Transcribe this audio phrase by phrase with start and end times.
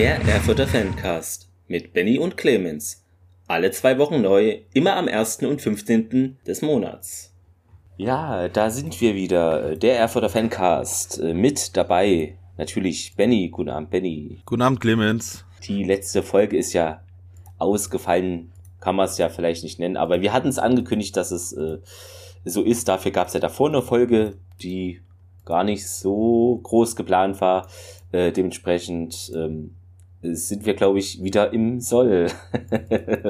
[0.00, 3.04] Der Erfurter Fancast mit Benny und Clemens.
[3.46, 5.42] Alle zwei Wochen neu, immer am 1.
[5.42, 6.38] und 15.
[6.46, 7.34] des Monats.
[7.98, 9.76] Ja, da sind wir wieder.
[9.76, 11.20] Der Erfurter Fancast.
[11.20, 13.50] Äh, mit dabei natürlich Benny.
[13.50, 14.38] Guten Abend, Benny.
[14.46, 15.44] Guten Abend, Clemens.
[15.64, 17.02] Die letzte Folge ist ja
[17.58, 21.52] ausgefallen, kann man es ja vielleicht nicht nennen, aber wir hatten es angekündigt, dass es
[21.52, 21.76] äh,
[22.46, 22.88] so ist.
[22.88, 25.02] Dafür gab es ja davor eine Folge, die
[25.44, 27.68] gar nicht so groß geplant war.
[28.12, 29.74] Äh, dementsprechend ähm,
[30.22, 32.28] sind wir, glaube ich, wieder im Soll.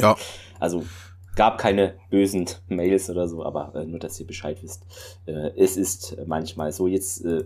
[0.00, 0.16] ja.
[0.60, 0.84] Also
[1.36, 4.84] gab keine bösen Mails oder so, aber äh, nur, dass ihr Bescheid wisst.
[5.24, 6.86] Äh, es ist manchmal so.
[6.86, 7.44] Jetzt äh,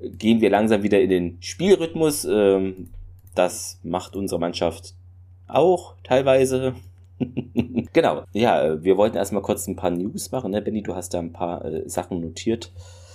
[0.00, 2.24] gehen wir langsam wieder in den Spielrhythmus.
[2.24, 2.88] Ähm,
[3.34, 4.94] das macht unsere Mannschaft
[5.46, 6.74] auch teilweise.
[7.92, 8.24] genau.
[8.32, 10.50] Ja, wir wollten erstmal kurz ein paar News machen.
[10.50, 10.62] Ne?
[10.62, 12.72] Benny, du hast da ein paar äh, Sachen notiert.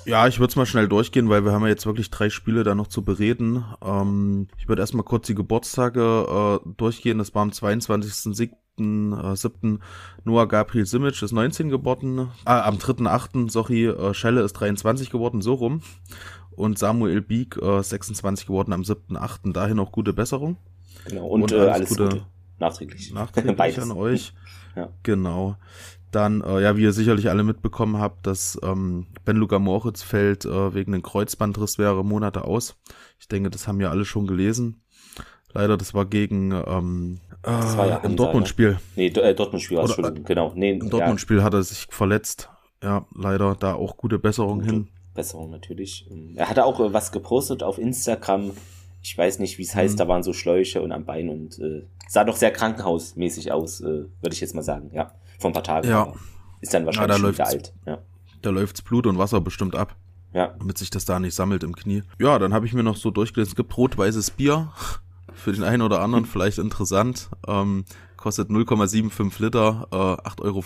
[0.08, 2.64] Ja, ich würde es mal schnell durchgehen, weil wir haben ja jetzt wirklich drei Spiele
[2.64, 3.66] da noch zu bereden.
[3.84, 7.18] Ähm, ich würde erstmal kurz die Geburtstage äh, durchgehen.
[7.18, 8.54] Das war am 22.07.
[8.80, 9.82] Äh, 7.
[10.24, 12.30] Noah Gabriel Simic ist 19 geworden.
[12.46, 13.50] Ah, am 3.8.
[13.50, 15.82] sorry, äh, Schelle ist 23 geworden, so rum.
[16.52, 19.52] Und Samuel Bieg äh, 26 geworden am 7.8.
[19.52, 20.56] Dahin auch gute Besserung.
[21.06, 22.26] Genau, und, und alles, alles Gute, Gute.
[22.60, 23.14] Nachträglich.
[23.14, 24.34] Nachträglich an euch.
[24.78, 24.90] Ja.
[25.04, 25.58] Genau.
[26.12, 30.46] Dann, äh, ja, wie ihr sicherlich alle mitbekommen habt, dass ähm, Ben Luca Moritz fällt
[30.46, 32.78] äh, wegen einem Kreuzbandriss mehrere Monate aus.
[33.20, 34.82] Ich denke, das haben ja alle schon gelesen.
[35.54, 38.72] Leider, das war gegen ähm, äh, das war ja im Dortmund-Spiel.
[38.72, 38.80] Ne?
[38.96, 40.54] Nee, äh, Dortmund-Spiel es schon, genau.
[40.56, 41.44] Nee, Im Dortmund-Spiel ja.
[41.44, 42.50] hat er sich verletzt.
[42.82, 44.88] Ja, leider da auch gute Besserung gute hin.
[45.14, 46.10] Besserung natürlich.
[46.36, 48.52] Er hatte auch äh, was gepostet auf Instagram.
[49.02, 49.98] Ich weiß nicht, wie es heißt, mhm.
[49.98, 53.86] da waren so Schläuche und am Bein und äh, sah doch sehr krankenhausmäßig aus, äh,
[53.86, 55.88] würde ich jetzt mal sagen, ja vor ein paar Tagen.
[55.88, 56.14] Ja.
[56.62, 57.74] Ist dann wahrscheinlich ja, da schon alt.
[57.86, 58.00] Ja.
[58.42, 59.96] Da läuft's Blut und Wasser bestimmt ab.
[60.34, 60.56] Ja.
[60.60, 62.04] Damit sich das da nicht sammelt im Knie.
[62.20, 64.72] Ja, dann habe ich mir noch so durchgelesen, es gibt rot-weißes Bier.
[65.34, 67.30] Für den einen oder anderen vielleicht interessant.
[67.48, 67.86] Ähm,
[68.16, 70.64] kostet 0,75 Liter, äh, 8,50 Euro.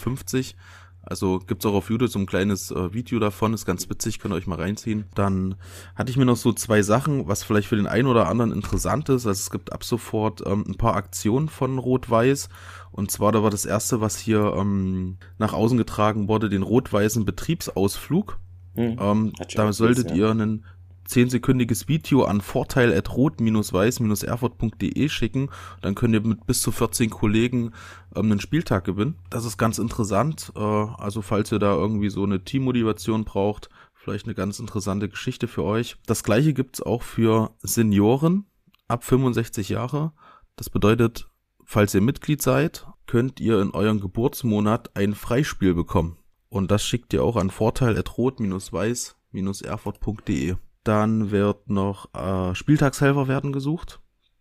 [1.04, 4.34] Also gibt's auch auf YouTube so ein kleines äh, Video davon, ist ganz witzig, könnt
[4.34, 5.06] ihr euch mal reinziehen.
[5.16, 5.56] Dann
[5.96, 9.10] hatte ich mir noch so zwei Sachen, was vielleicht für den einen oder anderen interessant
[9.10, 9.26] ist.
[9.26, 12.50] Also es gibt ab sofort ähm, ein paar Aktionen von Rot-Weiß.
[12.92, 17.26] Und zwar, da war das erste, was hier ähm, nach außen getragen wurde, den rot-weißen
[17.26, 18.38] Betriebsausflug.
[18.76, 20.16] Hm, ähm, da solltet ja.
[20.16, 20.66] ihr einen
[21.12, 25.50] zehnsekündiges Video an vorteil at rot-weiß-erfurt.de schicken.
[25.82, 27.72] Dann könnt ihr mit bis zu 14 Kollegen
[28.16, 29.18] ähm, einen Spieltag gewinnen.
[29.30, 30.52] Das ist ganz interessant.
[30.56, 35.48] Äh, also falls ihr da irgendwie so eine Teammotivation braucht, vielleicht eine ganz interessante Geschichte
[35.48, 35.98] für euch.
[36.08, 38.46] Das gleiche gibt's auch für Senioren
[38.88, 40.14] ab 65 Jahre.
[40.56, 41.30] Das bedeutet,
[41.66, 46.18] falls ihr Mitglied seid, könnt ihr in euren Geburtsmonat ein Freispiel bekommen.
[46.50, 50.56] Und das schickt ihr auch an vorteil at rot-weiß-erfurt.de.
[50.84, 54.00] Dann wird noch äh, Spieltagshelfer werden gesucht.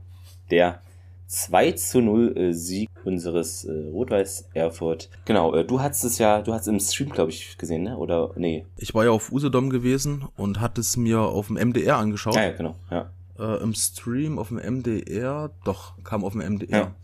[0.52, 0.82] der
[1.28, 5.10] 2 zu 0 äh, Sieg unseres äh, Rot-Weiß Erfurt.
[5.26, 7.98] Genau, äh, du hast es ja, du hast im Stream, glaube ich, gesehen, ne?
[7.98, 8.66] Oder nee?
[8.78, 12.36] Ich war ja auf Usedom gewesen und hatte es mir auf dem MDR angeschaut.
[12.36, 13.10] Ja, ja genau, ja.
[13.38, 16.78] Äh, Im Stream auf dem MDR, doch, kam auf dem MDR.
[16.78, 16.96] Ja.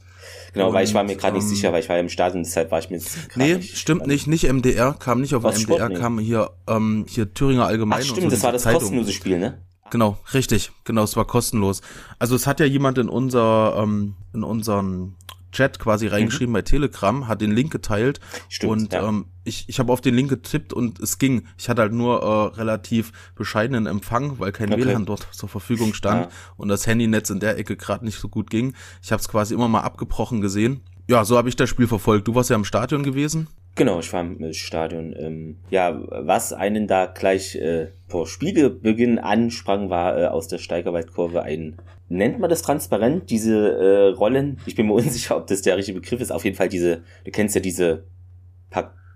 [0.53, 2.09] Genau, und, weil ich war mir gerade ähm, nicht sicher, weil ich war ja im
[2.09, 5.43] Stadion, deshalb war ich mir jetzt Nee, nicht, stimmt nicht, nicht MDR, kam nicht auf
[5.43, 5.95] dem MDR, Sport, nee.
[5.95, 7.99] kam hier, ähm, hier Thüringer Allgemein.
[8.01, 8.79] Ach, stimmt, so das war das Zeitung.
[8.79, 9.57] kostenlose Spiel, ne?
[9.93, 10.71] Genau, richtig.
[10.85, 11.83] Genau, es war kostenlos.
[12.17, 15.13] Also es hat ja jemand in unser, ähm, in unseren
[15.51, 16.53] Chat quasi reingeschrieben mhm.
[16.53, 18.19] bei Telegram, hat den Link geteilt
[18.49, 19.07] Stimmt, und ja.
[19.07, 21.43] ähm, ich, ich habe auf den Link getippt und es ging.
[21.59, 24.83] Ich hatte halt nur äh, relativ bescheidenen Empfang, weil kein okay.
[24.83, 26.31] WLAN dort zur Verfügung stand ja.
[26.57, 28.73] und das Handynetz in der Ecke gerade nicht so gut ging.
[29.03, 32.27] Ich habe es quasi immer mal abgebrochen gesehen Ja, so habe ich das Spiel verfolgt.
[32.27, 33.47] Du warst ja im Stadion gewesen.
[33.75, 35.15] Genau, ich war im Stadion.
[35.17, 41.41] Ähm, ja, was einen da gleich äh, vor Spielbeginn ansprang, war äh, aus der Steigerwaldkurve
[41.41, 41.77] ein,
[42.07, 44.59] nennt man das transparent, diese äh, Rollen?
[44.67, 46.31] Ich bin mir unsicher, ob das der richtige Begriff ist.
[46.31, 48.03] Auf jeden Fall diese, du kennst ja diese,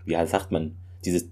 [0.05, 0.75] wie sagt man,
[1.05, 1.25] diese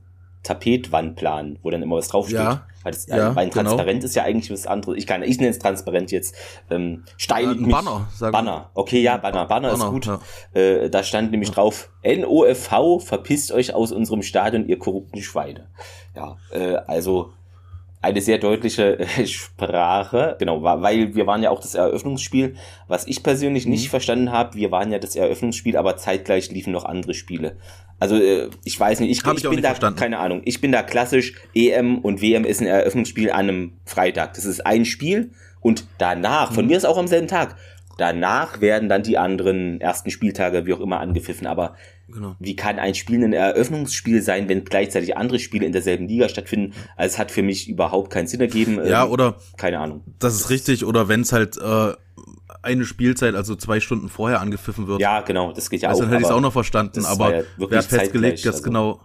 [0.44, 2.38] Tapetwandplan, wo dann immer was draufsteht.
[2.38, 3.64] Ja, weil, das, ja, weil ein genau.
[3.64, 4.96] Transparent ist ja eigentlich was anderes.
[4.98, 6.36] Ich kann, ich nenne es transparent jetzt.
[6.70, 7.66] Ähm, Stein.
[7.66, 8.70] Äh, Banner, sagen Banner.
[8.76, 9.48] Okay, ja, Banner.
[9.48, 10.06] Banner, Banner ist gut.
[10.06, 10.20] Ja.
[10.54, 11.56] Äh, da stand nämlich ja.
[11.56, 15.68] drauf: NOFV, verpisst euch aus unserem Stadion, ihr korrupten Schweine.
[16.16, 17.34] Ja, äh, also
[18.06, 22.56] eine sehr deutliche äh, Sprache, genau, weil wir waren ja auch das Eröffnungsspiel.
[22.88, 23.90] Was ich persönlich nicht mhm.
[23.90, 27.58] verstanden habe, wir waren ja das Eröffnungsspiel, aber zeitgleich liefen noch andere Spiele.
[28.00, 30.00] Also äh, ich weiß nicht, ich, ich, ich bin da verstanden.
[30.00, 30.42] keine Ahnung.
[30.46, 34.36] Ich bin da klassisch EM und WM ist ein Eröffnungsspiel an einem Freitag.
[34.36, 35.32] Das ist ein Spiel
[35.62, 36.72] und danach, von mhm.
[36.72, 37.56] mir ist auch am selben Tag.
[37.98, 41.48] Danach werden dann die anderen ersten Spieltage, wie auch immer, angepfiffen.
[41.48, 41.76] Aber
[42.08, 42.36] genau.
[42.40, 46.74] wie kann ein Spiel ein Eröffnungsspiel sein, wenn gleichzeitig andere Spiele in derselben Liga stattfinden?
[46.96, 48.86] Also es hat für mich überhaupt keinen Sinn ergeben.
[48.86, 49.36] Ja, ähm, oder?
[49.58, 50.04] Keine Ahnung.
[50.20, 50.86] Das ist richtig.
[50.86, 51.94] Oder wenn es halt äh,
[52.62, 55.02] eine Spielzeit, also zwei Stunden vorher angepfiffen wird.
[55.02, 56.04] Ja, genau, das geht ja also auch.
[56.04, 58.64] Dann hätte ich es auch noch verstanden, aber ja wer hat festgelegt, dass also.
[58.64, 59.02] genau,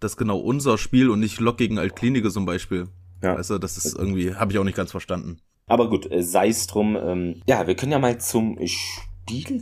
[0.00, 2.88] dass genau unser Spiel und nicht Lok gegen Altklinike zum Beispiel.
[3.22, 3.34] Ja.
[3.34, 5.38] Also das ist irgendwie, habe ich auch nicht ganz verstanden.
[5.66, 6.96] Aber gut, äh, sei es drum.
[6.96, 9.02] Ähm, ja, wir können ja mal zum Spiel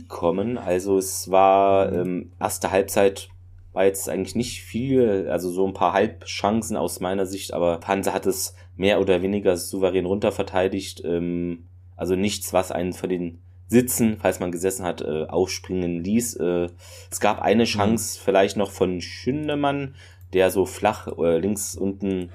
[0.07, 0.57] kommen.
[0.57, 3.29] Also es war ähm, erste Halbzeit
[3.73, 8.11] war jetzt eigentlich nicht viel, also so ein paar Halbchancen aus meiner Sicht, aber Panzer
[8.11, 11.03] hat es mehr oder weniger souverän runterverteidigt.
[11.05, 11.65] Ähm,
[11.95, 16.37] also nichts, was einen von den Sitzen, falls man gesessen hat, äh, aufspringen ließ.
[16.37, 16.69] Äh,
[17.11, 17.67] es gab eine mhm.
[17.67, 18.23] Chance mhm.
[18.23, 19.93] vielleicht noch von Schündemann,
[20.33, 22.31] der so flach äh, links unten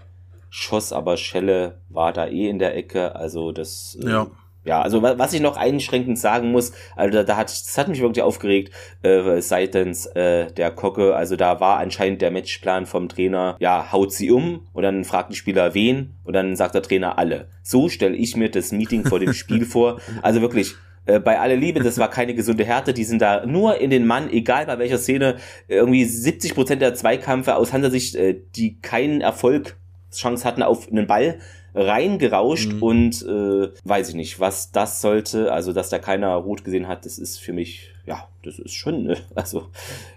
[0.49, 3.17] schoss, aber Schelle war da eh in der Ecke.
[3.17, 4.26] Also das äh, ja.
[4.64, 8.23] Ja, also was ich noch einschränkend sagen muss, also da hat das hat mich wirklich
[8.23, 8.73] aufgeregt
[9.03, 11.17] äh, seitens äh, der Kocke.
[11.17, 15.31] Also da war anscheinend der Matchplan vom Trainer, ja haut sie um und dann fragt
[15.32, 17.49] die Spieler wen und dann sagt der Trainer alle.
[17.62, 20.00] So stelle ich mir das Meeting vor dem Spiel vor.
[20.23, 20.75] Also wirklich
[21.06, 24.06] äh, bei aller Liebe, das war keine gesunde Härte, die sind da nur in den
[24.06, 25.37] Mann, egal bei welcher Szene,
[25.67, 29.76] irgendwie 70 Prozent der Zweikämpfe aus Hansa-Sicht, äh, die keinen Erfolg
[30.14, 31.38] Chance hatten auf einen Ball,
[31.74, 32.82] reingerauscht mhm.
[32.82, 35.52] und äh, weiß ich nicht, was das sollte.
[35.52, 39.04] Also, dass da keiner rot gesehen hat, das ist für mich, ja, das ist schon,
[39.04, 39.16] ne?
[39.34, 39.69] also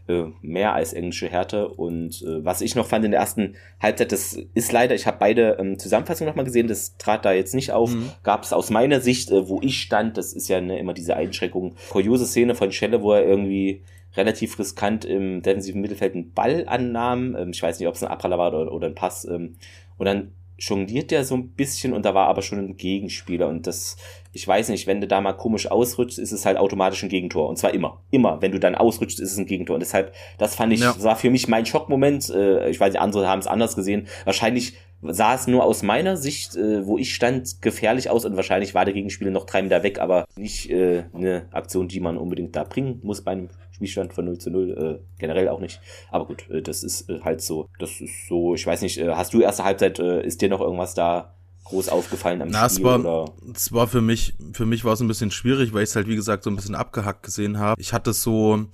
[0.07, 1.69] äh, mehr als englische Härte.
[1.69, 5.17] Und äh, was ich noch fand in der ersten Halbzeit, das ist leider, ich habe
[5.19, 7.93] beide ähm, Zusammenfassungen nochmal gesehen, das trat da jetzt nicht auf.
[7.93, 8.11] Mhm.
[8.23, 11.15] Gab es aus meiner Sicht, äh, wo ich stand, das ist ja ne, immer diese
[11.15, 13.83] Einschränkung, kuriose Szene von Schelle, wo er irgendwie
[14.17, 17.35] relativ riskant im defensiven Mittelfeld einen Ball annahm.
[17.35, 19.25] Ähm, ich weiß nicht, ob es ein Abpraller war oder, oder ein Pass.
[19.25, 19.55] Ähm,
[19.97, 23.67] und dann jongliert der so ein bisschen und da war aber schon ein Gegenspieler und
[23.67, 23.97] das,
[24.31, 27.49] ich weiß nicht, wenn du da mal komisch ausrutschst, ist es halt automatisch ein Gegentor
[27.49, 30.55] und zwar immer, immer, wenn du dann ausrutschst, ist es ein Gegentor und deshalb, das
[30.55, 30.95] fand ich, ja.
[31.03, 34.75] war für mich mein Schockmoment, äh, ich weiß nicht, andere haben es anders gesehen, wahrscheinlich
[35.01, 38.85] sah es nur aus meiner Sicht, äh, wo ich stand, gefährlich aus und wahrscheinlich war
[38.85, 42.63] der Gegenspieler noch drei Meter weg, aber nicht äh, eine Aktion, die man unbedingt da
[42.63, 45.81] bringen muss bei einem Spielstand von 0 zu 0, äh, generell auch nicht.
[46.09, 47.67] Aber gut, äh, das ist äh, halt so.
[47.77, 50.93] Das ist so, ich weiß nicht, äh, hast du erste Halbzeit, ist dir noch irgendwas
[50.93, 51.35] da
[51.65, 52.79] groß aufgefallen am Na, Spiel?
[52.79, 53.33] Es war, oder?
[53.53, 56.07] es war für mich, für mich war es ein bisschen schwierig, weil ich es halt,
[56.07, 57.81] wie gesagt, so ein bisschen abgehackt gesehen habe.
[57.81, 58.65] Ich hatte so,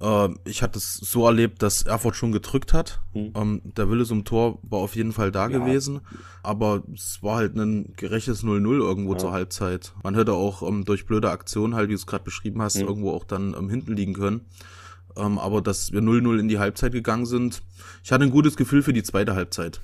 [0.00, 3.00] äh, ich hatte es so erlebt, dass Erfurt schon gedrückt hat.
[3.12, 3.32] Mhm.
[3.34, 5.58] Ähm, der Wille zum Tor war auf jeden Fall da ja.
[5.58, 6.00] gewesen.
[6.42, 9.18] Aber es war halt ein gerechtes 0-0 irgendwo ja.
[9.18, 9.92] zur Halbzeit.
[10.02, 12.88] Man hätte auch ähm, durch blöde Aktionen, halt, wie du es gerade beschrieben hast, mhm.
[12.88, 14.42] irgendwo auch dann ähm, hinten liegen können.
[15.16, 17.62] Ähm, aber dass wir 0-0 in die Halbzeit gegangen sind,
[18.02, 19.80] ich hatte ein gutes Gefühl für die zweite Halbzeit.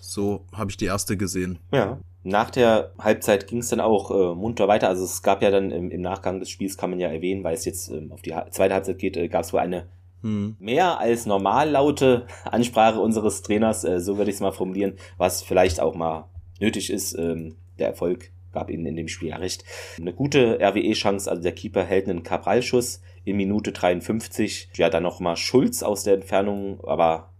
[0.00, 1.58] So habe ich die erste gesehen.
[1.72, 2.00] Ja.
[2.22, 4.88] Nach der Halbzeit ging es dann auch äh, munter weiter.
[4.88, 7.54] Also es gab ja dann im, im, Nachgang des Spiels, kann man ja erwähnen, weil
[7.54, 9.86] es jetzt ähm, auf die zweite Halbzeit geht, äh, gab es wohl eine
[10.22, 10.56] hm.
[10.58, 15.42] mehr als normal laute Ansprache unseres Trainers, äh, so würde ich es mal formulieren, was
[15.42, 16.28] vielleicht auch mal
[16.60, 17.14] nötig ist.
[17.14, 19.64] Ähm, der Erfolg gab ihnen in dem Spiel ja recht.
[19.98, 24.70] Eine gute RWE-Chance, also der Keeper hält einen Cabral-Schuss in Minute 53.
[24.74, 27.30] Ja, dann nochmal Schulz aus der Entfernung, aber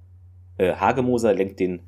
[0.56, 1.80] äh, Hagemoser lenkt den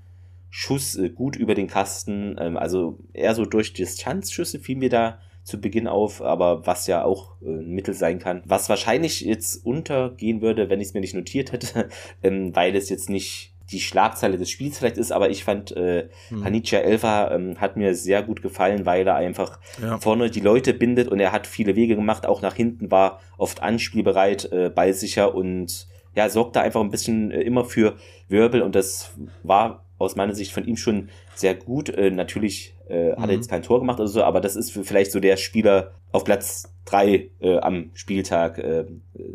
[0.54, 2.36] Schuss äh, gut über den Kasten.
[2.38, 7.04] Ähm, also eher so durch Distanzschüsse fiel mir da zu Beginn auf, aber was ja
[7.04, 8.42] auch äh, ein Mittel sein kann.
[8.44, 11.88] Was wahrscheinlich jetzt untergehen würde, wenn ich es mir nicht notiert hätte,
[12.22, 16.10] ähm, weil es jetzt nicht die Schlagzeile des Spiels vielleicht ist, aber ich fand äh,
[16.28, 16.44] hm.
[16.44, 19.98] Hanicia Elfa ähm, hat mir sehr gut gefallen, weil er einfach ja.
[19.98, 23.62] vorne die Leute bindet und er hat viele Wege gemacht, auch nach hinten war oft
[23.62, 27.96] anspielbereit, äh, ballsicher und ja, sorgt da einfach ein bisschen äh, immer für
[28.28, 31.88] Wirbel und das war aus meiner Sicht von ihm schon sehr gut.
[31.88, 33.32] Äh, natürlich äh, hat er mhm.
[33.32, 36.72] jetzt kein Tor gemacht oder so, aber das ist vielleicht so der Spieler auf Platz
[36.84, 38.84] drei äh, am Spieltag äh,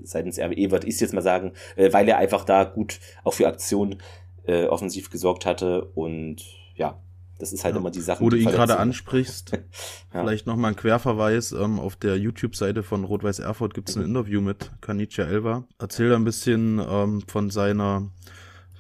[0.04, 3.48] seitens RWE, würde ich jetzt mal sagen, äh, weil er einfach da gut auch für
[3.48, 3.98] Aktion
[4.46, 6.44] äh, offensiv gesorgt hatte und
[6.76, 7.00] ja,
[7.40, 7.82] das ist halt ja.
[7.82, 8.22] immer die Sache.
[8.22, 9.60] Wo du ihn gerade ansprichst, ja.
[10.12, 11.52] vielleicht nochmal ein Querverweis.
[11.52, 14.10] Ähm, auf der YouTube-Seite von Rot-Weiß Erfurt gibt es ein mhm.
[14.10, 15.66] Interview mit Kanicha Elva.
[15.80, 18.10] Erzähl da ein bisschen ähm, von seiner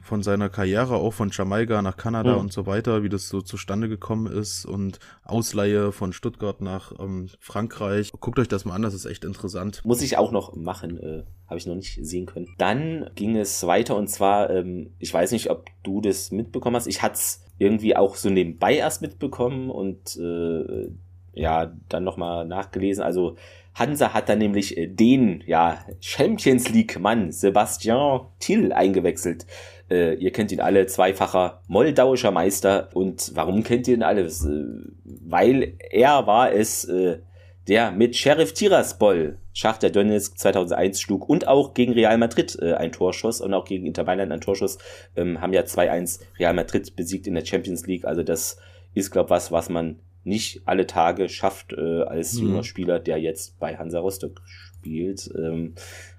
[0.07, 2.39] von seiner Karriere, auch von Jamaika nach Kanada mhm.
[2.39, 7.29] und so weiter, wie das so zustande gekommen ist und Ausleihe von Stuttgart nach ähm,
[7.39, 8.11] Frankreich.
[8.19, 9.81] Guckt euch das mal an, das ist echt interessant.
[9.85, 12.47] Muss ich auch noch machen, äh, habe ich noch nicht sehen können.
[12.57, 16.87] Dann ging es weiter und zwar, ähm, ich weiß nicht, ob du das mitbekommen hast,
[16.87, 20.89] ich hatte es irgendwie auch so nebenbei erst mitbekommen und äh,
[21.33, 23.03] ja, dann nochmal nachgelesen.
[23.03, 23.35] Also
[23.77, 29.45] Hansa hat dann nämlich äh, den ja, Champions League-Mann Sebastian Till eingewechselt.
[29.89, 32.89] Äh, ihr kennt ihn alle, zweifacher moldauischer Meister.
[32.93, 34.21] Und warum kennt ihr ihn alle?
[34.21, 37.19] Äh, weil er war es, äh,
[37.67, 42.91] der mit Sheriff Tiraspol Schachter Donetsk 2001 schlug und auch gegen Real Madrid äh, ein
[42.91, 44.77] Torschuss und auch gegen Inter Mailand ein Torschuss,
[45.15, 48.05] ähm, haben ja 2-1 Real Madrid besiegt in der Champions League.
[48.05, 48.59] Also das
[48.93, 52.49] ist, glaube was, was man nicht alle Tage schafft äh, als mhm.
[52.49, 54.41] junger Spieler, der jetzt bei Hansa Rostock
[54.87, 55.29] spielt.
[55.35, 55.73] Ähm,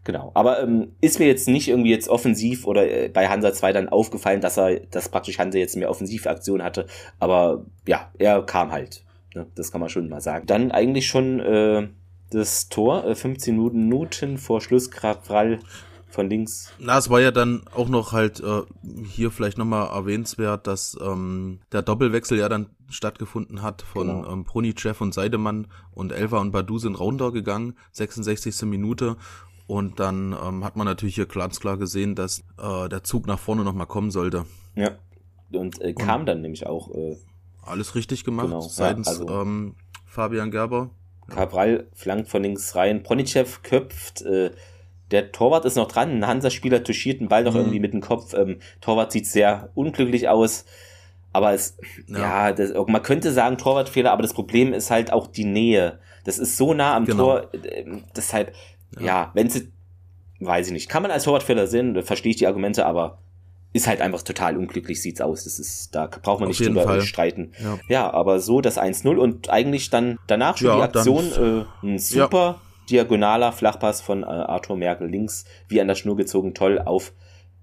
[0.04, 0.30] genau.
[0.34, 3.88] Aber ähm, ist mir jetzt nicht irgendwie jetzt offensiv oder äh, bei Hansa 2 dann
[3.88, 6.86] aufgefallen, dass er, dass praktisch Hansa jetzt mehr Offensivaktion hatte.
[7.18, 9.04] Aber ja, er kam halt.
[9.34, 9.46] Ne?
[9.54, 10.46] Das kann man schon mal sagen.
[10.46, 11.88] Dann eigentlich schon äh,
[12.30, 15.60] das Tor, äh, 15 Minuten vor Schluss, Krawall
[16.08, 16.72] von links.
[16.78, 18.62] Na, es war ja dann auch noch halt äh,
[19.04, 24.32] hier vielleicht nochmal erwähnenswert, dass ähm, der Doppelwechsel ja dann stattgefunden hat von genau.
[24.32, 28.62] ähm, Pronicev und Seidemann und Elva und Badu sind runtergegangen, 66.
[28.62, 29.16] Minute.
[29.66, 33.38] Und dann ähm, hat man natürlich hier ganz klar gesehen, dass äh, der Zug nach
[33.38, 34.46] vorne nochmal kommen sollte.
[34.74, 34.92] Ja.
[35.52, 36.90] Und äh, kam und dann nämlich auch.
[36.94, 37.16] Äh,
[37.62, 40.90] alles richtig gemacht genau, seitens ja, also, ähm, Fabian Gerber.
[41.28, 43.02] Cabral flankt von links rein.
[43.02, 44.22] Pronicev köpft.
[44.22, 44.52] Äh,
[45.10, 46.10] der Torwart ist noch dran.
[46.10, 47.60] Ein Hansa-Spieler touchiert den Ball noch mhm.
[47.60, 48.34] irgendwie mit dem Kopf.
[48.34, 50.64] Ähm, Torwart sieht sehr unglücklich aus.
[51.32, 55.26] Aber es, ja, ja das, man könnte sagen Torwartfehler, aber das Problem ist halt auch
[55.26, 55.98] die Nähe.
[56.24, 57.38] Das ist so nah am genau.
[57.38, 57.84] Tor, äh,
[58.16, 58.54] deshalb,
[58.98, 59.70] ja, ja wenn sie,
[60.40, 63.18] weiß ich nicht, kann man als Torwartfehler sehen, verstehe ich die Argumente, aber
[63.72, 65.44] ist halt einfach total unglücklich, sieht's aus.
[65.44, 67.02] Das ist, da braucht man Auf nicht drüber Fall.
[67.02, 67.52] streiten.
[67.62, 67.78] Ja.
[67.88, 68.10] ja.
[68.10, 71.98] aber so das 1-0 und eigentlich dann danach schon ja, die Aktion, dann, äh, ein
[71.98, 72.60] super.
[72.90, 77.12] Diagonaler Flachpass von äh, Arthur Merkel links, wie an der Schnur gezogen, toll auf,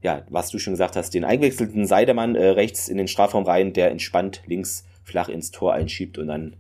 [0.01, 3.73] ja, was du schon gesagt hast, den eingewechselten Seidemann äh, rechts in den Strafraum rein,
[3.73, 6.55] der entspannt links flach ins Tor einschiebt und dann,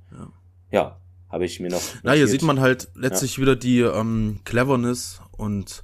[0.71, 0.97] ja,
[1.29, 1.81] habe ich mir noch.
[2.03, 5.83] Na, hier sieht man halt letztlich wieder die ähm, Cleverness und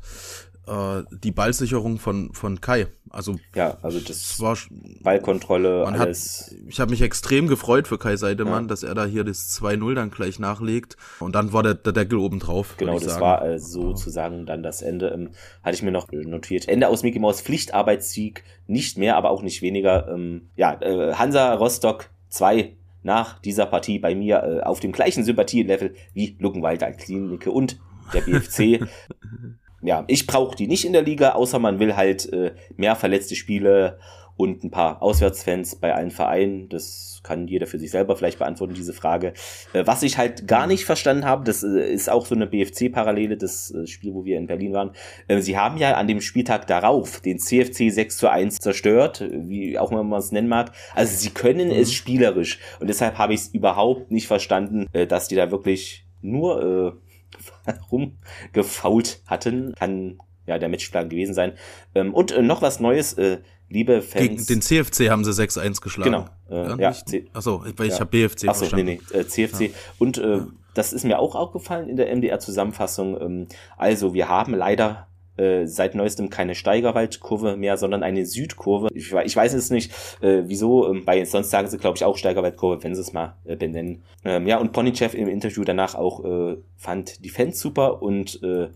[0.68, 2.88] äh, die Ballsicherung von, von Kai.
[3.10, 4.58] Also, ja, also das war
[5.02, 6.52] Ballkontrolle, alles.
[6.52, 8.68] Hat, ich habe mich extrem gefreut für Kai Seidemann, ja.
[8.68, 10.98] dass er da hier das 2-0 dann gleich nachlegt.
[11.20, 12.76] Und dann war der, der Deckel oben drauf.
[12.78, 13.22] Genau, das sagen.
[13.22, 15.10] war äh, sozusagen dann das Ende.
[15.10, 15.30] Ähm,
[15.64, 16.68] hatte ich mir noch notiert.
[16.68, 18.44] Ende aus Mickey Maus Pflichtarbeitssieg.
[18.68, 20.08] Nicht mehr, aber auch nicht weniger.
[20.08, 25.24] Ähm, ja, äh, Hansa Rostock 2 nach dieser Partie bei mir äh, auf dem gleichen
[25.24, 27.80] Sympathielevel wie Luckenwalder Klinike und
[28.14, 28.88] der BFC.
[29.82, 33.36] ja, ich brauche die nicht in der Liga, außer man will halt äh, mehr verletzte
[33.36, 33.98] Spiele
[34.38, 36.68] und ein paar Auswärtsfans bei allen Vereinen.
[36.70, 39.34] Das kann jeder für sich selber vielleicht beantworten, diese Frage.
[39.74, 43.38] Äh, was ich halt gar nicht verstanden habe, das äh, ist auch so eine BFC-Parallele,
[43.38, 44.92] das äh, Spiel, wo wir in Berlin waren.
[45.28, 49.78] Äh, sie haben ja an dem Spieltag darauf den CFC 6 zu 1 zerstört, wie
[49.78, 50.72] auch immer man es nennen mag.
[50.96, 51.76] Also sie können mhm.
[51.76, 52.60] es spielerisch.
[52.80, 57.11] Und deshalb habe ich es überhaupt nicht verstanden, äh, dass die da wirklich nur äh,
[57.92, 59.74] rumgefault hatten.
[59.76, 61.54] Kann ja der Matchplan gewesen sein.
[61.96, 64.28] Ähm, und äh, noch was Neues, äh, liebe Fans.
[64.28, 66.12] Gegen den CFC haben sie 6-1 geschlagen.
[66.12, 66.26] Genau.
[66.50, 68.00] Äh, ja, ja Achso, weil ich ja.
[68.02, 68.86] habe BFC Achso, verstanden.
[68.86, 69.62] nee, nee, äh, CFC.
[69.62, 69.70] Ja.
[70.00, 70.42] Und äh,
[70.74, 73.20] das ist mir auch aufgefallen in der MDR-Zusammenfassung.
[73.20, 73.48] Ähm,
[73.78, 75.08] also, wir haben leider
[75.38, 78.90] äh, seit neuestem keine Steigerwaldkurve mehr, sondern eine Südkurve.
[78.94, 80.90] Ich, ich weiß es nicht, äh, wieso.
[80.90, 84.04] Ähm, bei sonst sagen sie, glaube ich, auch Steigerwaldkurve, wenn sie es mal äh, benennen.
[84.26, 88.70] Ähm, ja, und Ponychef im Interview danach auch äh, fand die Fans super und äh,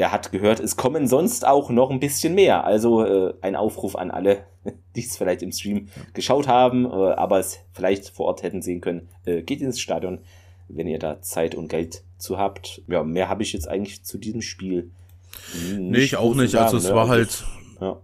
[0.00, 2.64] er hat gehört, es kommen sonst auch noch ein bisschen mehr.
[2.64, 4.44] Also äh, ein Aufruf an alle,
[4.96, 8.80] die es vielleicht im Stream geschaut haben, äh, aber es vielleicht vor Ort hätten sehen
[8.80, 9.08] können.
[9.26, 10.20] Äh, geht ins Stadion,
[10.68, 12.82] wenn ihr da Zeit und Geld zu habt.
[12.86, 14.90] Ja, mehr habe ich jetzt eigentlich zu diesem Spiel
[15.78, 16.54] Nee, ich auch nicht.
[16.56, 16.94] Also es ne?
[16.94, 17.44] war halt.
[17.80, 18.00] Ja.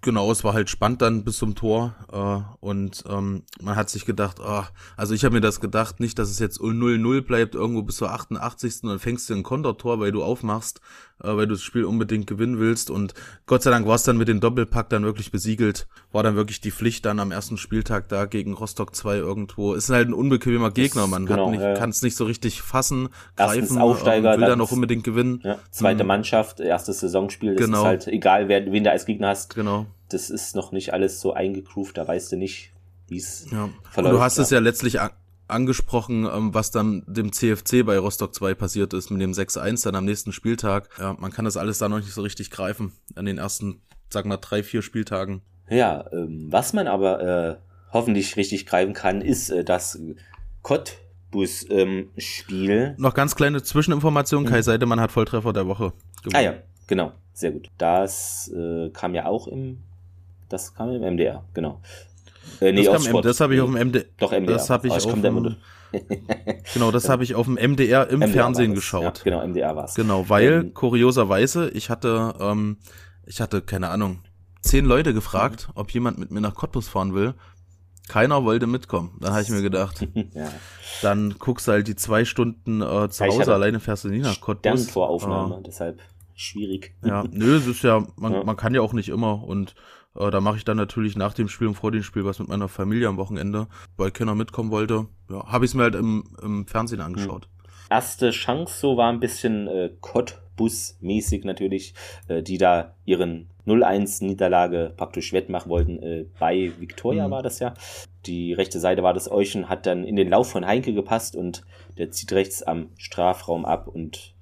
[0.00, 4.04] Genau, es war halt spannend dann bis zum Tor äh, und ähm, man hat sich
[4.04, 4.64] gedacht, oh,
[4.96, 8.10] also ich habe mir das gedacht, nicht, dass es jetzt 0-0 bleibt irgendwo bis zur
[8.10, 8.82] 88.
[8.82, 10.80] und dann fängst du ein Kontertor, weil du aufmachst.
[11.22, 12.90] Äh, weil du das Spiel unbedingt gewinnen willst.
[12.90, 13.14] Und
[13.46, 15.86] Gott sei Dank war es dann mit dem Doppelpack dann wirklich besiegelt.
[16.12, 19.74] War dann wirklich die Pflicht dann am ersten Spieltag da gegen Rostock 2 irgendwo.
[19.74, 21.06] Ist halt ein unbequemer Gegner.
[21.06, 21.74] Man genau, ja.
[21.74, 25.40] kann es nicht so richtig fassen, greifen, Aufsteiger, ähm, will dann auch unbedingt gewinnen.
[25.44, 26.08] Ja, zweite mhm.
[26.08, 27.54] Mannschaft, erstes Saisonspiel.
[27.56, 27.80] Das genau.
[27.80, 29.54] ist halt egal, wer, wen du als Gegner hast.
[29.54, 29.86] Genau.
[30.08, 32.72] Das ist noch nicht alles so eingegroovt, da weißt du nicht,
[33.06, 33.68] wie es ja.
[33.90, 34.12] verläuft.
[34.12, 34.42] Und du hast ja.
[34.42, 34.98] es ja letztlich
[35.50, 39.94] angesprochen, ähm, was dann dem CFC bei Rostock 2 passiert ist mit dem 6-1 dann
[39.94, 40.88] am nächsten Spieltag.
[40.98, 44.26] Ja, man kann das alles da noch nicht so richtig greifen an den ersten, sag
[44.26, 45.42] mal, drei, vier Spieltagen.
[45.68, 47.56] Ja, ähm, was man aber äh,
[47.92, 50.00] hoffentlich richtig greifen kann, ist äh, das
[50.62, 52.70] Cottbus-Spiel.
[52.70, 54.62] Ähm, noch ganz kleine Zwischeninformation, Kai mhm.
[54.62, 55.92] Seidemann hat Volltreffer der Woche
[56.22, 56.36] gewonnen.
[56.36, 56.54] Ah ja,
[56.86, 57.68] genau, sehr gut.
[57.78, 59.82] Das äh, kam ja auch im,
[60.48, 61.80] das kam im MDR, genau.
[62.60, 64.04] Äh, nee, das, kam, das habe ich auf dem MDR.
[64.18, 64.46] Doch, MDR.
[64.46, 65.56] Das habe ich, auf dem,
[66.74, 69.18] genau, das habe ich auf dem MDR im MDR Fernsehen geschaut.
[69.18, 69.94] Ja, genau, MDR war es.
[69.94, 72.78] Genau, weil ähm, kurioserweise, ich hatte, ähm,
[73.26, 74.22] ich hatte, keine Ahnung,
[74.60, 75.80] zehn Leute gefragt, mhm.
[75.80, 77.34] ob jemand mit mir nach Cottbus fahren will.
[78.08, 79.16] Keiner wollte mitkommen.
[79.20, 80.50] Dann habe ich mir gedacht, ja.
[81.00, 84.18] dann guckst du halt die zwei Stunden äh, zu ja, Hause, alleine fährst du nie
[84.18, 84.82] nach Cottbus.
[84.82, 86.02] Sternvoraufnahme, äh, deshalb
[86.34, 86.94] schwierig.
[87.04, 89.74] Ja, nö, es ist ja man, ja, man kann ja auch nicht immer und
[90.16, 92.48] äh, da mache ich dann natürlich nach dem Spiel und vor dem Spiel was mit
[92.48, 95.06] meiner Familie am Wochenende, weil keiner mitkommen wollte.
[95.28, 97.44] Ja, habe ich es mir halt im, im Fernsehen angeschaut.
[97.44, 97.60] Hm.
[97.90, 101.94] Erste Chance so war ein bisschen äh, Cottbus-mäßig natürlich,
[102.28, 106.00] äh, die da ihren 0-1-Niederlage praktisch wettmachen wollten.
[106.02, 107.32] Äh, bei Victoria mhm.
[107.32, 107.74] war das ja.
[108.26, 111.64] Die rechte Seite war das Euchen, hat dann in den Lauf von Heinke gepasst und
[111.98, 114.34] der zieht rechts am Strafraum ab und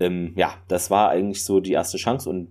[0.00, 2.48] ähm, ja, das war eigentlich so die erste Chance und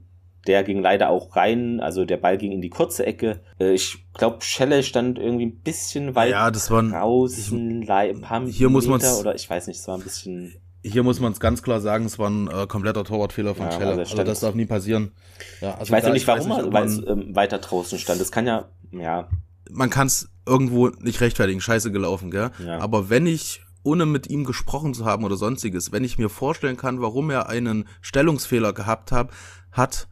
[0.48, 3.42] der ging leider auch rein, also der Ball ging in die kurze Ecke.
[3.60, 8.22] Äh, ich glaube, Schelle stand irgendwie ein bisschen weit ja, das war draußen, ich, ein
[8.22, 10.56] paar hier muss oder ich weiß nicht, es war ein bisschen.
[10.84, 13.72] Hier muss man es ganz klar sagen, es war ein äh, kompletter Torwartfehler von ja,
[13.74, 13.90] Schelle.
[13.90, 15.12] Also, also, das darf nie passieren.
[15.60, 18.22] Ja, also ich weiß ja nicht, warum er ähm, weiter draußen stand.
[18.22, 19.28] Das kann ja, ja.
[19.70, 22.52] Man kann es irgendwo nicht rechtfertigen, scheiße gelaufen, gell?
[22.66, 22.80] Ja.
[22.80, 26.78] Aber wenn ich ohne mit ihm gesprochen zu haben oder sonstiges, wenn ich mir vorstellen
[26.78, 29.32] kann, warum er einen Stellungsfehler gehabt hat,
[29.72, 30.08] hat,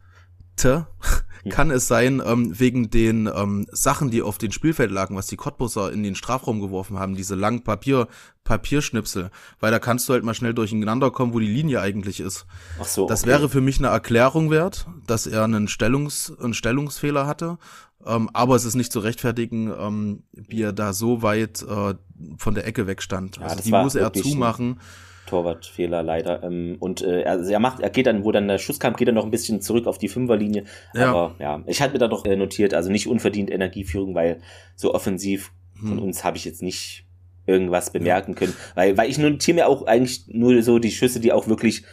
[1.50, 5.36] kann es sein, ähm, wegen den ähm, Sachen, die auf den Spielfeld lagen, was die
[5.36, 8.08] Cottbusser in den Strafraum geworfen haben, diese langen Papier,
[8.44, 12.46] Papierschnipsel, weil da kannst du halt mal schnell durcheinander kommen, wo die Linie eigentlich ist.
[12.80, 13.06] Ach so.
[13.06, 13.30] Das okay.
[13.30, 17.58] wäre für mich eine Erklärung wert, dass er einen, Stellungs-, einen Stellungsfehler hatte.
[18.04, 21.94] Ähm, aber es ist nicht zu rechtfertigen, ähm, wie er da so weit äh,
[22.38, 23.38] von der Ecke wegstand.
[23.38, 24.72] Ja, also die muss er zumachen.
[24.72, 24.80] Ein
[25.26, 26.42] Torwartfehler leider.
[26.42, 29.08] Ähm, und äh, er, er macht, er geht dann, wo dann der Schuss kam, geht
[29.08, 30.64] er noch ein bisschen zurück auf die Fünferlinie.
[30.94, 31.10] Ja.
[31.10, 34.40] Aber ja, ich hatte mir da doch äh, notiert, also nicht unverdient Energieführung, weil
[34.74, 35.88] so offensiv hm.
[35.88, 37.04] von uns habe ich jetzt nicht
[37.46, 38.54] irgendwas bemerken können.
[38.74, 41.84] Weil, weil ich notiere mir auch eigentlich nur so die Schüsse, die auch wirklich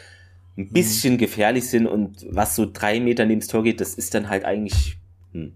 [0.57, 0.73] ein hm.
[0.73, 1.17] bisschen hm.
[1.17, 4.45] gefährlich sind und was so drei Meter neben das Tor geht, das ist dann halt
[4.45, 4.97] eigentlich.
[5.31, 5.53] Hm